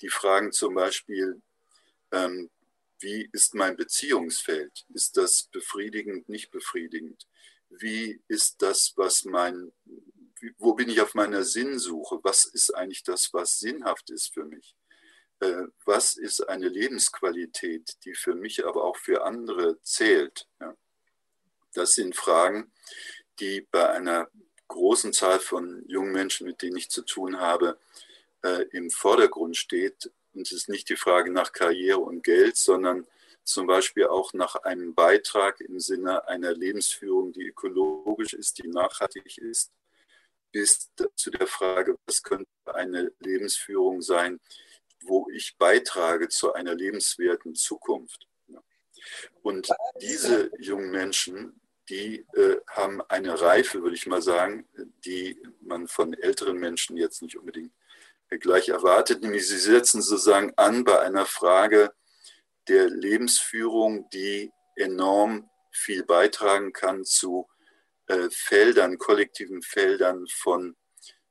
Die 0.00 0.08
fragen 0.08 0.52
zum 0.52 0.74
Beispiel, 0.74 1.40
ähm, 2.12 2.50
wie 3.00 3.28
ist 3.32 3.54
mein 3.54 3.76
Beziehungsfeld? 3.76 4.86
Ist 4.92 5.16
das 5.16 5.44
befriedigend, 5.44 6.28
nicht 6.28 6.50
befriedigend? 6.50 7.26
Wie 7.70 8.20
ist 8.28 8.60
das, 8.62 8.94
was 8.96 9.24
mein, 9.24 9.72
wo 10.56 10.74
bin 10.74 10.88
ich 10.88 11.00
auf 11.00 11.14
meiner 11.14 11.44
Sinnsuche? 11.44 12.18
Was 12.22 12.46
ist 12.46 12.74
eigentlich 12.74 13.04
das, 13.04 13.32
was 13.32 13.58
sinnhaft 13.58 14.10
ist 14.10 14.32
für 14.32 14.44
mich? 14.44 14.74
Äh, 15.40 15.64
was 15.84 16.16
ist 16.16 16.48
eine 16.48 16.68
Lebensqualität, 16.68 17.96
die 18.04 18.14
für 18.14 18.34
mich, 18.34 18.66
aber 18.66 18.84
auch 18.84 18.96
für 18.96 19.24
andere 19.24 19.80
zählt? 19.82 20.48
Ja. 20.60 20.76
Das 21.74 21.92
sind 21.92 22.16
Fragen, 22.16 22.72
die 23.40 23.66
bei 23.70 23.88
einer 23.90 24.28
großen 24.68 25.12
Zahl 25.12 25.40
von 25.40 25.84
jungen 25.88 26.12
Menschen, 26.12 26.46
mit 26.46 26.62
denen 26.62 26.76
ich 26.76 26.90
zu 26.90 27.02
tun 27.02 27.40
habe, 27.40 27.78
äh, 28.42 28.64
im 28.70 28.90
Vordergrund 28.90 29.56
steht. 29.56 30.10
Und 30.34 30.42
es 30.42 30.52
ist 30.52 30.68
nicht 30.68 30.88
die 30.88 30.96
Frage 30.96 31.32
nach 31.32 31.52
Karriere 31.52 32.00
und 32.00 32.22
Geld, 32.22 32.56
sondern 32.56 33.06
zum 33.44 33.66
Beispiel 33.66 34.06
auch 34.06 34.34
nach 34.34 34.56
einem 34.56 34.94
Beitrag 34.94 35.60
im 35.60 35.80
Sinne 35.80 36.28
einer 36.28 36.52
Lebensführung, 36.52 37.32
die 37.32 37.46
ökologisch 37.46 38.34
ist, 38.34 38.58
die 38.58 38.68
nachhaltig 38.68 39.38
ist, 39.38 39.72
bis 40.52 40.90
zu 41.16 41.30
der 41.30 41.46
Frage, 41.46 41.96
was 42.06 42.22
könnte 42.22 42.46
eine 42.66 43.12
Lebensführung 43.20 44.02
sein, 44.02 44.38
wo 45.02 45.28
ich 45.32 45.56
beitrage 45.56 46.28
zu 46.28 46.52
einer 46.52 46.74
lebenswerten 46.74 47.54
Zukunft. 47.54 48.26
Und 49.42 49.68
diese 50.00 50.50
jungen 50.58 50.90
Menschen, 50.90 51.60
die 51.88 52.26
äh, 52.34 52.60
haben 52.68 53.00
eine 53.08 53.40
Reife, 53.40 53.82
würde 53.82 53.96
ich 53.96 54.06
mal 54.06 54.22
sagen, 54.22 54.68
die 55.04 55.40
man 55.60 55.88
von 55.88 56.12
älteren 56.14 56.58
Menschen 56.58 56.96
jetzt 56.96 57.22
nicht 57.22 57.36
unbedingt 57.36 57.72
gleich 58.40 58.68
erwartet, 58.68 59.22
nämlich 59.22 59.48
sie 59.48 59.58
setzen 59.58 60.02
sozusagen 60.02 60.52
an 60.56 60.84
bei 60.84 61.00
einer 61.00 61.24
Frage 61.24 61.92
der 62.68 62.90
Lebensführung, 62.90 64.08
die 64.10 64.52
enorm 64.76 65.48
viel 65.70 66.04
beitragen 66.04 66.72
kann 66.72 67.04
zu 67.04 67.48
äh, 68.06 68.28
Feldern, 68.30 68.98
kollektiven 68.98 69.62
Feldern 69.62 70.26
von, 70.26 70.76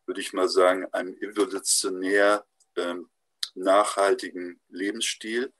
würde 0.05 0.21
ich 0.21 0.33
mal 0.33 0.49
sagen, 0.49 0.87
einem 0.91 1.15
evolutionär 1.17 2.45
äh, 2.75 2.95
nachhaltigen 3.53 4.59
Lebensstil, 4.69 5.53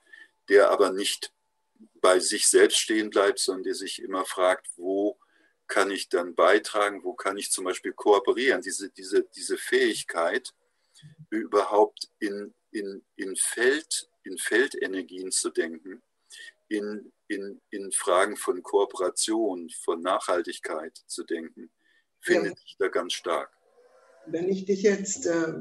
der 0.50 0.72
aber 0.72 0.92
nicht 0.92 1.32
bei 2.08 2.22
sich 2.22 2.48
selbst 2.48 2.78
stehen 2.78 3.10
bleibt, 3.10 3.38
sondern 3.38 3.64
der 3.64 3.76
sich 3.76 4.02
immer 4.02 4.24
fragt, 4.24 4.70
wo 4.78 5.20
kann 5.68 5.92
ich 5.92 6.08
dann 6.08 6.36
beitragen, 6.36 7.04
wo 7.04 7.14
kann 7.14 7.36
ich 7.36 7.52
zum 7.52 7.66
Beispiel 7.66 7.92
kooperieren. 7.92 8.62
Diese, 8.62 8.90
diese, 8.92 9.26
diese 9.36 9.58
Fähigkeit, 9.58 10.54
überhaupt 11.30 12.08
in, 12.20 12.54
in, 12.72 13.04
in, 13.18 13.36
Feld, 13.36 14.10
in 14.24 14.38
Feldenergien 14.38 15.32
zu 15.34 15.50
denken, 15.50 16.02
in, 16.70 17.12
in, 17.28 17.60
in 17.72 17.92
Fragen 17.92 18.38
von 18.38 18.64
Kooperation, 18.64 19.70
von 19.84 20.02
Nachhaltigkeit 20.02 20.96
zu 21.08 21.26
denken, 21.26 21.70
findet 22.22 22.58
ja. 22.58 22.62
sich 22.62 22.78
da 22.80 22.88
ganz 22.88 23.12
stark. 23.12 23.52
Wenn 24.30 24.50
ich 24.50 24.66
dich 24.66 24.82
jetzt, 24.82 25.26
äh, 25.26 25.54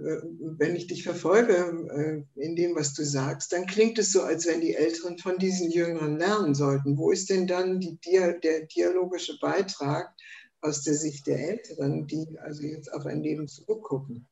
wenn 0.59 0.77
ich 0.77 0.87
dich 0.87 1.03
verfolge 1.03 2.27
äh, 2.37 2.41
in 2.41 2.57
dem, 2.57 2.75
was 2.75 2.95
du 2.95 3.05
sagst, 3.05 3.53
dann 3.53 3.67
klingt 3.67 3.99
es 3.99 4.13
so, 4.13 4.23
als 4.23 4.47
wenn 4.47 4.61
die 4.61 4.75
Älteren 4.75 5.19
von 5.19 5.39
diesen 5.39 5.71
Jüngeren 5.71 6.19
lernen 6.19 6.55
sollten. 6.55 6.99
Wo 6.99 7.11
ist 7.11 7.31
denn 7.31 7.47
dann 7.47 7.81
die, 7.81 7.99
der 8.03 8.67
dialogische 8.67 9.39
Beitrag 9.39 10.15
aus 10.61 10.83
der 10.83 10.95
Sicht 10.95 11.27
der 11.27 11.39
Älteren, 11.39 12.07
die 12.07 12.39
also 12.41 12.63
jetzt 12.63 12.93
auf 12.93 13.07
ein 13.07 13.23
Leben 13.23 13.49
zurückgucken? 13.49 14.29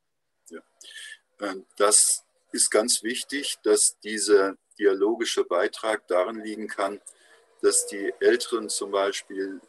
Ja. 0.51 0.61
Äh, 1.41 1.57
das 1.77 2.25
ist 2.53 2.71
ganz 2.71 3.03
wichtig, 3.03 3.57
dass 3.63 3.99
dieser 4.01 4.57
dialogische 4.79 5.45
Beitrag 5.45 6.07
darin 6.09 6.41
liegen 6.41 6.69
kann, 6.69 7.01
dass 7.63 7.87
die 7.87 8.13
Älteren 8.21 8.69
zum 8.69 8.91
Beispiel 8.91 9.61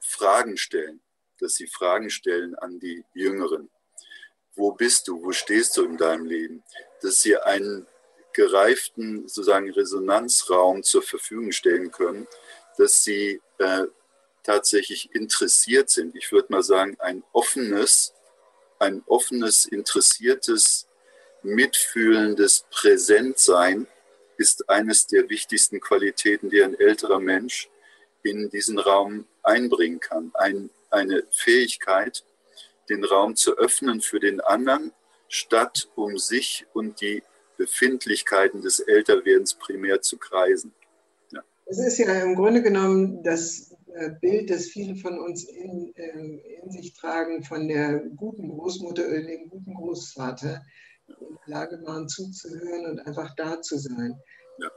Fragen 0.00 0.56
stellen 0.56 1.00
dass 1.40 1.54
sie 1.54 1.66
Fragen 1.66 2.10
stellen 2.10 2.54
an 2.54 2.78
die 2.78 3.04
Jüngeren 3.14 3.70
wo 4.56 4.72
bist 4.72 5.08
du, 5.08 5.22
wo 5.22 5.32
stehst 5.32 5.76
du 5.76 5.84
in 5.84 5.96
deinem 5.96 6.26
Leben, 6.26 6.62
dass 7.02 7.22
sie 7.22 7.36
einen 7.36 7.86
gereiften 8.32 9.28
sozusagen 9.28 9.70
Resonanzraum 9.70 10.82
zur 10.82 11.02
Verfügung 11.02 11.52
stellen 11.52 11.90
können, 11.90 12.26
dass 12.76 13.04
sie 13.04 13.40
äh, 13.58 13.84
tatsächlich 14.42 15.14
interessiert 15.14 15.90
sind. 15.90 16.14
Ich 16.16 16.32
würde 16.32 16.52
mal 16.52 16.62
sagen, 16.62 16.96
ein 17.00 17.22
offenes, 17.32 18.12
ein 18.78 19.02
offenes, 19.06 19.64
interessiertes, 19.64 20.86
mitfühlendes 21.42 22.66
Präsentsein 22.70 23.86
ist 24.36 24.68
eines 24.68 25.06
der 25.06 25.28
wichtigsten 25.28 25.80
Qualitäten, 25.80 26.50
die 26.50 26.62
ein 26.62 26.78
älterer 26.78 27.20
Mensch 27.20 27.70
in 28.22 28.50
diesen 28.50 28.78
Raum 28.78 29.26
einbringen 29.42 30.00
kann. 30.00 30.30
Ein, 30.34 30.70
eine 30.90 31.24
Fähigkeit, 31.30 32.24
den 32.88 33.04
Raum 33.04 33.36
zu 33.36 33.56
öffnen 33.56 34.00
für 34.00 34.20
den 34.20 34.40
anderen, 34.40 34.92
statt 35.28 35.90
um 35.96 36.18
sich 36.18 36.66
und 36.72 37.00
die 37.00 37.22
Befindlichkeiten 37.56 38.62
des 38.62 38.80
Älterwerdens 38.80 39.54
primär 39.54 40.00
zu 40.02 40.18
kreisen. 40.18 40.72
Ja. 41.32 41.40
Das 41.66 41.78
ist 41.78 41.98
ja 41.98 42.22
im 42.22 42.34
Grunde 42.34 42.62
genommen 42.62 43.22
das 43.22 43.74
äh, 43.94 44.10
Bild, 44.20 44.50
das 44.50 44.66
viele 44.66 44.96
von 44.96 45.18
uns 45.18 45.44
in, 45.44 45.92
ähm, 45.96 46.40
in 46.62 46.70
sich 46.70 46.94
tragen, 46.94 47.44
von 47.44 47.68
der 47.68 48.00
guten 48.16 48.48
Großmutter 48.48 49.06
oder 49.06 49.22
dem 49.22 49.48
guten 49.48 49.74
Großvater, 49.74 50.62
die 51.08 51.12
in 51.12 51.38
der 51.46 51.58
Lage 51.58 51.82
waren 51.84 52.08
zuzuhören 52.08 52.86
und 52.86 53.06
einfach 53.06 53.34
da 53.36 53.60
zu 53.60 53.78
sein. 53.78 54.18
Ja. 54.56 54.70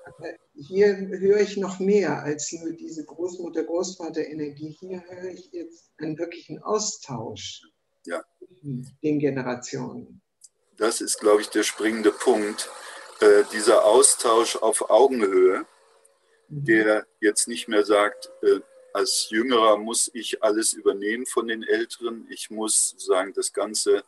hier 0.56 0.98
höre 0.98 1.40
ich 1.40 1.56
noch 1.56 1.80
mehr 1.80 2.24
als 2.24 2.52
nur 2.52 2.74
diese 2.74 3.06
Großmutter-Großvater-Energie. 3.06 4.76
Hier 4.80 5.04
höre 5.08 5.30
ich 5.30 5.52
jetzt 5.52 5.92
einen 6.00 6.18
wirklichen 6.18 6.64
Austausch 6.64 7.62
ja. 8.08 8.24
den 8.62 9.20
Generationen. 9.20 10.22
Das 10.78 11.02
ist, 11.02 11.20
glaube 11.20 11.42
ich, 11.42 11.50
der 11.50 11.64
springende 11.64 12.12
Punkt. 12.12 12.70
Äh, 13.20 13.44
dieser 13.52 13.86
Austausch 13.86 14.56
auf 14.58 14.90
Augenhöhe, 14.90 15.66
mhm. 16.50 16.66
der 16.66 17.08
jetzt 17.20 17.48
nicht 17.48 17.68
mehr 17.68 17.84
sagt, 17.84 18.30
äh, 18.44 18.60
als 18.94 19.30
Jüngerer 19.30 19.78
muss 19.78 20.10
ich 20.14 20.44
alles 20.44 20.74
übernehmen 20.74 21.26
von 21.26 21.48
den 21.48 21.64
Älteren. 21.64 22.26
Ich 22.30 22.50
muss 22.50 22.96
sagen, 22.98 23.34
das 23.34 23.54
ganze 23.54 24.04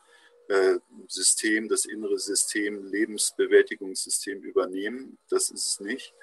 äh, 0.47 0.79
System, 1.07 1.69
das 1.69 1.85
innere 1.85 2.17
System, 2.17 2.85
Lebensbewältigungssystem 2.85 4.41
übernehmen. 4.41 5.17
Das 5.29 5.49
ist 5.49 5.67
es 5.67 5.79
nicht. 5.79 6.13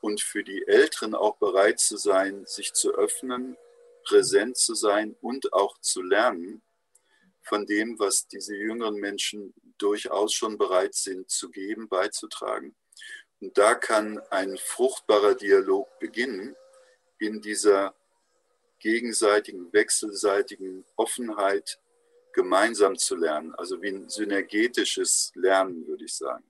Und 0.00 0.20
für 0.20 0.42
die 0.42 0.66
Älteren 0.66 1.14
auch 1.14 1.36
bereit 1.36 1.78
zu 1.78 1.96
sein, 1.96 2.44
sich 2.46 2.72
zu 2.72 2.94
öffnen, 2.94 3.56
präsent 4.04 4.56
zu 4.56 4.74
sein 4.74 5.14
und 5.20 5.52
auch 5.52 5.78
zu 5.80 6.02
lernen, 6.02 6.62
von 7.42 7.66
dem, 7.66 7.98
was 7.98 8.26
diese 8.28 8.54
jüngeren 8.54 8.96
Menschen 8.96 9.54
durchaus 9.78 10.32
schon 10.32 10.58
bereit 10.58 10.94
sind 10.94 11.30
zu 11.30 11.50
geben, 11.50 11.88
beizutragen. 11.88 12.74
Und 13.40 13.56
da 13.56 13.74
kann 13.74 14.20
ein 14.30 14.56
fruchtbarer 14.58 15.34
Dialog 15.34 15.88
beginnen 15.98 16.54
in 17.18 17.40
dieser 17.40 17.94
gegenseitigen, 18.78 19.72
wechselseitigen 19.72 20.84
Offenheit 20.96 21.80
gemeinsam 22.32 22.96
zu 22.96 23.16
lernen. 23.16 23.54
Also 23.54 23.80
wie 23.82 23.88
ein 23.88 24.08
synergetisches 24.08 25.32
Lernen, 25.34 25.86
würde 25.86 26.04
ich 26.04 26.14
sagen. 26.14 26.44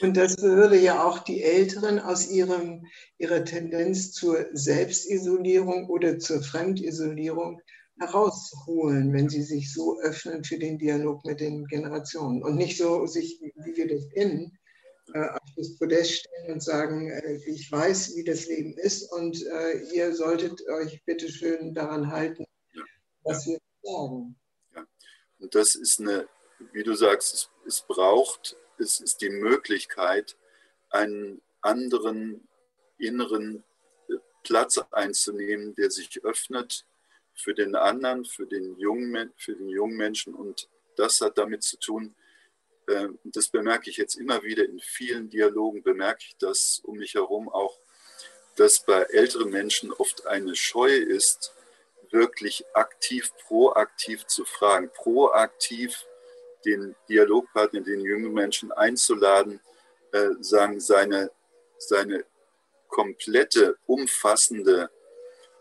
Und 0.00 0.16
das 0.16 0.40
würde 0.40 0.78
ja 0.78 1.02
auch 1.04 1.18
die 1.18 1.42
Älteren 1.42 1.98
aus 1.98 2.30
ihrem, 2.30 2.86
ihrer 3.18 3.44
Tendenz 3.44 4.12
zur 4.12 4.46
Selbstisolierung 4.52 5.88
oder 5.88 6.18
zur 6.18 6.42
Fremdisolierung 6.42 7.60
herausholen, 8.00 9.12
wenn 9.12 9.28
sie 9.28 9.42
sich 9.42 9.72
so 9.72 10.00
öffnen 10.00 10.42
für 10.42 10.58
den 10.58 10.78
Dialog 10.78 11.24
mit 11.24 11.40
den 11.40 11.66
Generationen 11.66 12.42
und 12.42 12.56
nicht 12.56 12.78
so 12.78 13.06
sich, 13.06 13.40
wie 13.40 13.76
wir 13.76 13.88
das 13.88 14.08
kennen, 14.10 14.58
äh, 15.12 15.28
auf 15.28 15.48
das 15.56 15.76
Podest 15.76 16.20
stellen 16.20 16.52
und 16.54 16.62
sagen, 16.62 17.10
äh, 17.10 17.36
ich 17.46 17.70
weiß, 17.70 18.16
wie 18.16 18.24
das 18.24 18.46
Leben 18.46 18.76
ist 18.78 19.12
und 19.12 19.44
äh, 19.44 19.80
ihr 19.92 20.14
solltet 20.14 20.66
euch 20.68 21.04
bitte 21.04 21.28
schön 21.28 21.74
daran 21.74 22.10
halten, 22.10 22.46
was 23.22 23.46
wir 23.46 23.58
sagen. 23.82 24.36
Ja. 24.74 24.86
Und 25.38 25.54
das 25.54 25.74
ist 25.74 26.00
eine, 26.00 26.26
wie 26.72 26.82
du 26.82 26.94
sagst, 26.94 27.34
es, 27.34 27.50
es 27.66 27.84
braucht, 27.86 28.56
es 28.78 29.00
ist 29.00 29.20
die 29.20 29.30
Möglichkeit, 29.30 30.38
einen 30.88 31.42
anderen 31.60 32.48
inneren 32.96 33.62
Platz 34.42 34.78
einzunehmen, 34.90 35.74
der 35.74 35.90
sich 35.90 36.24
öffnet 36.24 36.86
für 37.40 37.54
den 37.54 37.74
anderen, 37.74 38.24
für 38.24 38.46
den 38.46 38.78
jungen, 38.78 39.32
für 39.36 39.54
den 39.54 39.68
jungen 39.68 39.96
Menschen. 39.96 40.34
Und 40.34 40.68
das 40.96 41.20
hat 41.20 41.38
damit 41.38 41.62
zu 41.62 41.78
tun, 41.78 42.14
äh, 42.86 43.08
das 43.24 43.48
bemerke 43.48 43.90
ich 43.90 43.96
jetzt 43.96 44.16
immer 44.16 44.42
wieder 44.42 44.64
in 44.64 44.80
vielen 44.80 45.30
Dialogen, 45.30 45.82
bemerke 45.82 46.24
ich 46.28 46.36
das 46.38 46.80
um 46.84 46.98
mich 46.98 47.14
herum 47.14 47.48
auch, 47.48 47.78
dass 48.56 48.84
bei 48.84 49.02
älteren 49.02 49.50
Menschen 49.50 49.92
oft 49.92 50.26
eine 50.26 50.54
Scheu 50.54 50.94
ist, 50.94 51.54
wirklich 52.10 52.64
aktiv, 52.74 53.30
proaktiv 53.46 54.26
zu 54.26 54.44
fragen, 54.44 54.90
proaktiv 54.94 56.04
den 56.64 56.94
Dialogpartner, 57.08 57.80
den 57.80 58.00
jungen 58.00 58.32
Menschen 58.32 58.72
einzuladen, 58.72 59.60
äh, 60.12 60.30
sagen, 60.40 60.80
seine, 60.80 61.30
seine 61.78 62.24
komplette, 62.88 63.78
umfassende 63.86 64.90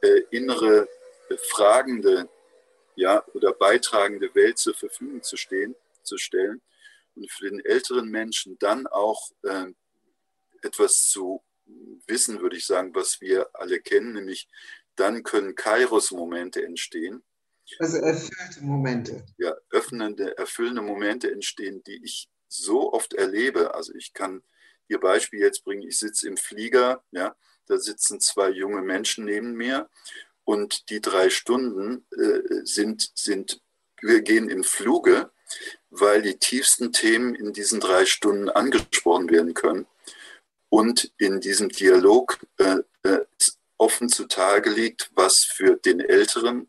äh, 0.01 0.21
innere 0.31 0.87
fragende 1.37 2.29
ja, 2.95 3.23
oder 3.33 3.53
beitragende 3.53 4.33
Welt 4.35 4.57
zur 4.57 4.73
Verfügung 4.73 5.23
zu, 5.23 5.37
stehen, 5.37 5.75
zu 6.03 6.17
stellen 6.17 6.61
und 7.15 7.31
für 7.31 7.49
den 7.49 7.63
älteren 7.63 8.09
Menschen 8.09 8.57
dann 8.59 8.87
auch 8.87 9.29
äh, 9.43 9.67
etwas 10.61 11.07
zu 11.07 11.41
wissen, 12.07 12.41
würde 12.41 12.57
ich 12.57 12.65
sagen, 12.65 12.93
was 12.95 13.21
wir 13.21 13.49
alle 13.53 13.79
kennen, 13.79 14.13
nämlich 14.13 14.49
dann 14.95 15.23
können 15.23 15.55
Kairos-Momente 15.55 16.63
entstehen. 16.63 17.23
Also 17.77 17.97
erfüllte 17.97 18.61
Momente. 18.61 19.25
Ja, 19.37 19.55
öffnende, 19.69 20.37
erfüllende 20.37 20.81
Momente 20.81 21.31
entstehen, 21.31 21.83
die 21.83 22.03
ich 22.03 22.29
so 22.47 22.91
oft 22.91 23.13
erlebe. 23.13 23.75
Also 23.75 23.93
ich 23.93 24.13
kann 24.13 24.43
Ihr 24.89 24.99
Beispiel 24.99 25.39
jetzt 25.39 25.63
bringen, 25.63 25.83
ich 25.83 25.99
sitze 25.99 26.27
im 26.27 26.35
Flieger, 26.35 27.03
ja, 27.11 27.35
da 27.67 27.77
sitzen 27.77 28.19
zwei 28.19 28.49
junge 28.49 28.81
Menschen 28.81 29.25
neben 29.25 29.53
mir 29.53 29.87
und 30.49 30.89
die 30.89 30.99
drei 30.99 31.29
Stunden 31.29 32.07
äh, 32.17 32.65
sind, 32.65 33.11
sind, 33.13 33.61
wir 34.01 34.23
gehen 34.23 34.49
im 34.49 34.63
Fluge, 34.63 35.29
weil 35.91 36.23
die 36.23 36.39
tiefsten 36.39 36.91
Themen 36.91 37.35
in 37.35 37.53
diesen 37.53 37.79
drei 37.79 38.07
Stunden 38.07 38.49
angesprochen 38.49 39.29
werden 39.29 39.53
können. 39.53 39.85
Und 40.69 41.13
in 41.19 41.39
diesem 41.39 41.69
Dialog 41.69 42.39
äh, 42.57 42.77
äh, 43.03 43.25
offen 43.77 44.09
zutage 44.09 44.71
liegt, 44.71 45.11
was 45.13 45.43
für 45.43 45.75
den 45.75 45.99
Älteren 45.99 46.67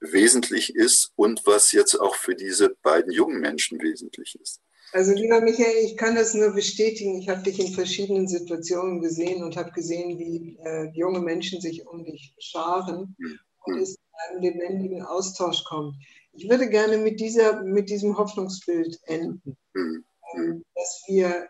wesentlich 0.00 0.74
ist 0.74 1.12
und 1.14 1.46
was 1.46 1.70
jetzt 1.70 1.94
auch 1.94 2.16
für 2.16 2.34
diese 2.34 2.70
beiden 2.82 3.12
jungen 3.12 3.38
Menschen 3.38 3.80
wesentlich 3.80 4.36
ist. 4.42 4.60
Also 4.96 5.12
lieber 5.12 5.42
Michael, 5.42 5.84
ich 5.84 5.98
kann 5.98 6.14
das 6.14 6.32
nur 6.32 6.52
bestätigen. 6.52 7.18
Ich 7.18 7.28
habe 7.28 7.42
dich 7.42 7.60
in 7.60 7.74
verschiedenen 7.74 8.26
Situationen 8.26 9.02
gesehen 9.02 9.44
und 9.44 9.54
habe 9.58 9.70
gesehen, 9.72 10.18
wie 10.18 10.56
äh, 10.64 10.90
junge 10.94 11.20
Menschen 11.20 11.60
sich 11.60 11.86
um 11.86 12.02
dich 12.02 12.34
scharen 12.38 13.14
mhm. 13.18 13.38
und 13.66 13.78
es 13.78 13.92
zu 13.92 14.00
einem 14.30 14.40
lebendigen 14.40 15.02
Austausch 15.02 15.64
kommt. 15.64 15.96
Ich 16.32 16.48
würde 16.48 16.70
gerne 16.70 16.96
mit, 16.96 17.20
dieser, 17.20 17.62
mit 17.62 17.90
diesem 17.90 18.16
Hoffnungsbild 18.16 18.98
enden, 19.02 19.58
mhm. 19.74 20.64
dass 20.74 21.02
wir 21.08 21.46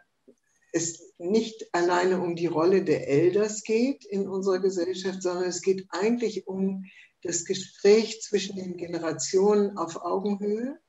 es 0.73 1.15
nicht 1.19 1.73
alleine 1.73 2.21
um 2.21 2.35
die 2.35 2.49
Rolle 2.49 2.83
der 2.83 3.07
Elders 3.07 3.63
geht 3.63 4.05
in 4.07 4.29
unserer 4.29 4.59
Gesellschaft, 4.59 5.23
sondern 5.23 5.45
es 5.45 5.63
geht 5.63 5.87
eigentlich 5.91 6.49
um 6.49 6.85
das 7.23 7.45
Gespräch 7.45 8.21
zwischen 8.23 8.57
den 8.57 8.77
Generationen 8.77 9.79
auf 9.79 10.03
Augenhöhe. 10.03 10.81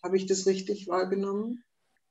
Habe 0.00 0.16
ich 0.16 0.26
das 0.26 0.46
richtig 0.46 0.86
wahrgenommen? 0.86 1.64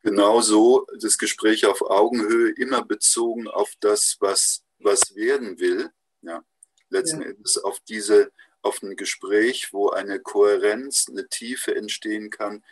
Genauso 0.03 0.85
das 0.99 1.17
Gespräch 1.17 1.65
auf 1.65 1.81
Augenhöhe, 1.81 2.51
immer 2.51 2.83
bezogen 2.83 3.47
auf 3.47 3.71
das, 3.79 4.17
was, 4.19 4.61
was 4.79 5.15
werden 5.15 5.59
will. 5.59 5.91
Ja. 6.21 6.43
Letzten 6.89 7.21
ja. 7.21 7.29
Endes 7.29 7.57
auf 7.57 7.79
diese, 7.87 8.29
auf 8.61 8.83
ein 8.83 8.97
Gespräch, 8.97 9.71
wo 9.71 9.89
eine 9.89 10.19
Kohärenz, 10.19 11.07
eine 11.09 11.29
Tiefe 11.29 11.73
entstehen 11.75 12.29
kann, 12.29 12.63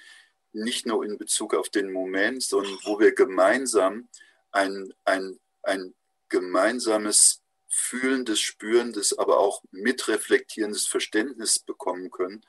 nicht 0.51 0.85
nur 0.85 1.05
in 1.05 1.17
Bezug 1.17 1.53
auf 1.53 1.69
den 1.69 1.93
Moment, 1.93 2.43
sondern 2.43 2.77
wo 2.83 2.99
wir 2.99 3.13
gemeinsam 3.15 4.09
ein, 4.51 4.93
ein, 5.05 5.39
ein 5.63 5.93
gemeinsames 6.27 7.41
fühlendes, 7.69 8.41
spürendes, 8.41 9.17
aber 9.17 9.39
auch 9.39 9.63
mitreflektierendes 9.71 10.85
Verständnis 10.85 11.59
bekommen 11.59 12.11
können, 12.11 12.45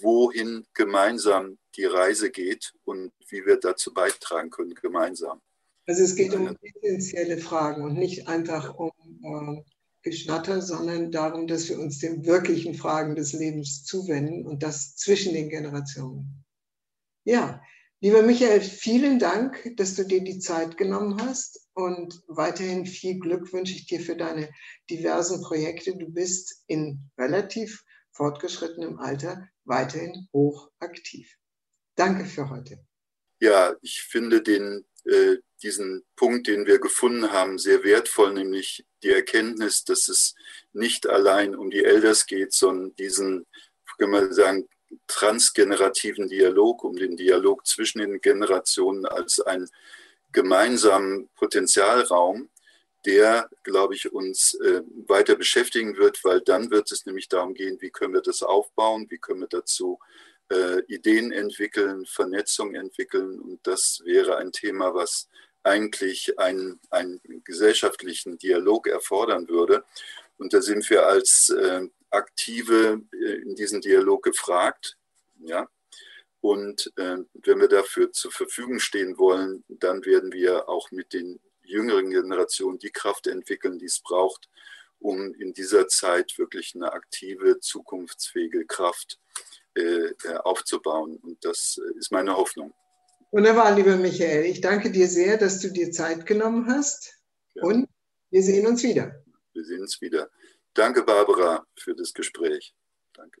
wohin 0.00 0.66
gemeinsam 0.74 1.58
die 1.76 1.84
Reise 1.84 2.30
geht 2.30 2.72
und 2.84 3.12
wie 3.28 3.44
wir 3.46 3.58
dazu 3.58 3.92
beitragen 3.92 4.50
können, 4.50 4.74
gemeinsam. 4.74 5.40
Also 5.86 6.02
es 6.02 6.16
geht 6.16 6.34
um 6.34 6.54
essentielle 6.60 7.38
Fragen 7.38 7.82
und 7.82 7.94
nicht 7.94 8.28
einfach 8.28 8.74
um 8.74 8.92
äh, 9.22 9.62
Geschnatter, 10.02 10.60
sondern 10.62 11.10
darum, 11.10 11.46
dass 11.46 11.68
wir 11.68 11.78
uns 11.78 11.98
den 11.98 12.24
wirklichen 12.24 12.74
Fragen 12.74 13.14
des 13.14 13.32
Lebens 13.32 13.84
zuwenden 13.84 14.46
und 14.46 14.62
das 14.62 14.96
zwischen 14.96 15.32
den 15.32 15.48
Generationen. 15.48 16.44
Ja, 17.24 17.62
lieber 18.00 18.22
Michael, 18.22 18.60
vielen 18.60 19.18
Dank, 19.18 19.74
dass 19.76 19.94
du 19.94 20.04
dir 20.04 20.22
die 20.22 20.38
Zeit 20.38 20.76
genommen 20.76 21.20
hast 21.20 21.68
und 21.74 22.22
weiterhin 22.26 22.86
viel 22.86 23.18
Glück 23.18 23.52
wünsche 23.52 23.74
ich 23.74 23.86
dir 23.86 24.00
für 24.00 24.16
deine 24.16 24.48
diversen 24.90 25.42
Projekte. 25.42 25.96
Du 25.96 26.10
bist 26.10 26.64
in 26.66 27.10
relativ 27.18 27.84
fortgeschrittenem 28.18 28.98
Alter 28.98 29.48
weiterhin 29.64 30.28
hochaktiv. 30.32 31.36
Danke 31.94 32.24
für 32.24 32.50
heute. 32.50 32.84
Ja, 33.40 33.76
ich 33.80 34.02
finde 34.02 34.42
den, 34.42 34.84
äh, 35.04 35.36
diesen 35.62 36.04
Punkt, 36.16 36.48
den 36.48 36.66
wir 36.66 36.80
gefunden 36.80 37.30
haben, 37.30 37.58
sehr 37.58 37.84
wertvoll, 37.84 38.34
nämlich 38.34 38.84
die 39.04 39.10
Erkenntnis, 39.10 39.84
dass 39.84 40.08
es 40.08 40.34
nicht 40.72 41.06
allein 41.06 41.54
um 41.54 41.70
die 41.70 41.84
Elders 41.84 42.26
geht, 42.26 42.52
sondern 42.52 42.96
diesen, 42.96 43.46
kann 43.98 44.10
man 44.10 44.32
sagen, 44.32 44.68
transgenerativen 45.06 46.28
Dialog, 46.28 46.82
um 46.82 46.96
den 46.96 47.16
Dialog 47.16 47.66
zwischen 47.66 48.00
den 48.00 48.20
Generationen 48.20 49.06
als 49.06 49.40
einen 49.40 49.68
gemeinsamen 50.32 51.28
Potenzialraum, 51.36 52.48
der, 53.06 53.48
glaube 53.62 53.94
ich, 53.94 54.12
uns 54.12 54.54
äh, 54.54 54.82
weiter 55.06 55.36
beschäftigen 55.36 55.96
wird, 55.96 56.24
weil 56.24 56.40
dann 56.40 56.70
wird 56.70 56.90
es 56.92 57.06
nämlich 57.06 57.28
darum 57.28 57.54
gehen, 57.54 57.80
wie 57.80 57.90
können 57.90 58.14
wir 58.14 58.20
das 58.20 58.42
aufbauen, 58.42 59.06
wie 59.08 59.18
können 59.18 59.40
wir 59.40 59.48
dazu 59.48 59.98
äh, 60.50 60.82
Ideen 60.88 61.32
entwickeln, 61.32 62.06
Vernetzung 62.06 62.74
entwickeln. 62.74 63.38
Und 63.38 63.66
das 63.66 64.02
wäre 64.04 64.36
ein 64.36 64.52
Thema, 64.52 64.94
was 64.94 65.28
eigentlich 65.62 66.38
einen, 66.38 66.80
einen 66.90 67.20
gesellschaftlichen 67.44 68.38
Dialog 68.38 68.86
erfordern 68.86 69.48
würde. 69.48 69.84
Und 70.38 70.52
da 70.52 70.62
sind 70.62 70.88
wir 70.90 71.06
als 71.06 71.50
äh, 71.50 71.86
Aktive 72.10 73.02
äh, 73.12 73.42
in 73.42 73.54
diesem 73.54 73.80
Dialog 73.80 74.22
gefragt. 74.22 74.96
Ja? 75.40 75.68
Und 76.40 76.92
äh, 76.96 77.18
wenn 77.34 77.60
wir 77.60 77.68
dafür 77.68 78.12
zur 78.12 78.30
Verfügung 78.30 78.78
stehen 78.78 79.18
wollen, 79.18 79.64
dann 79.68 80.04
werden 80.04 80.32
wir 80.32 80.68
auch 80.68 80.90
mit 80.90 81.12
den 81.12 81.40
jüngeren 81.68 82.10
Generationen 82.10 82.78
die 82.78 82.90
Kraft 82.90 83.26
entwickeln, 83.26 83.78
die 83.78 83.86
es 83.86 84.00
braucht, 84.00 84.48
um 84.98 85.34
in 85.34 85.52
dieser 85.52 85.88
Zeit 85.88 86.38
wirklich 86.38 86.74
eine 86.74 86.92
aktive, 86.92 87.60
zukunftsfähige 87.60 88.66
Kraft 88.66 89.18
äh, 89.74 89.80
äh 89.80 90.36
aufzubauen. 90.42 91.16
Und 91.16 91.44
das 91.44 91.80
ist 91.96 92.10
meine 92.10 92.36
Hoffnung. 92.36 92.74
Wunderbar, 93.30 93.74
lieber 93.74 93.96
Michael. 93.96 94.46
Ich 94.46 94.60
danke 94.60 94.90
dir 94.90 95.06
sehr, 95.06 95.36
dass 95.36 95.60
du 95.60 95.70
dir 95.70 95.92
Zeit 95.92 96.24
genommen 96.24 96.66
hast. 96.68 97.14
Ja. 97.54 97.62
Und 97.62 97.88
wir 98.30 98.42
sehen 98.42 98.66
uns 98.66 98.82
wieder. 98.82 99.22
Wir 99.52 99.64
sehen 99.64 99.82
uns 99.82 100.00
wieder. 100.00 100.30
Danke, 100.74 101.02
Barbara, 101.02 101.66
für 101.76 101.94
das 101.94 102.14
Gespräch. 102.14 102.74
Danke. 103.12 103.40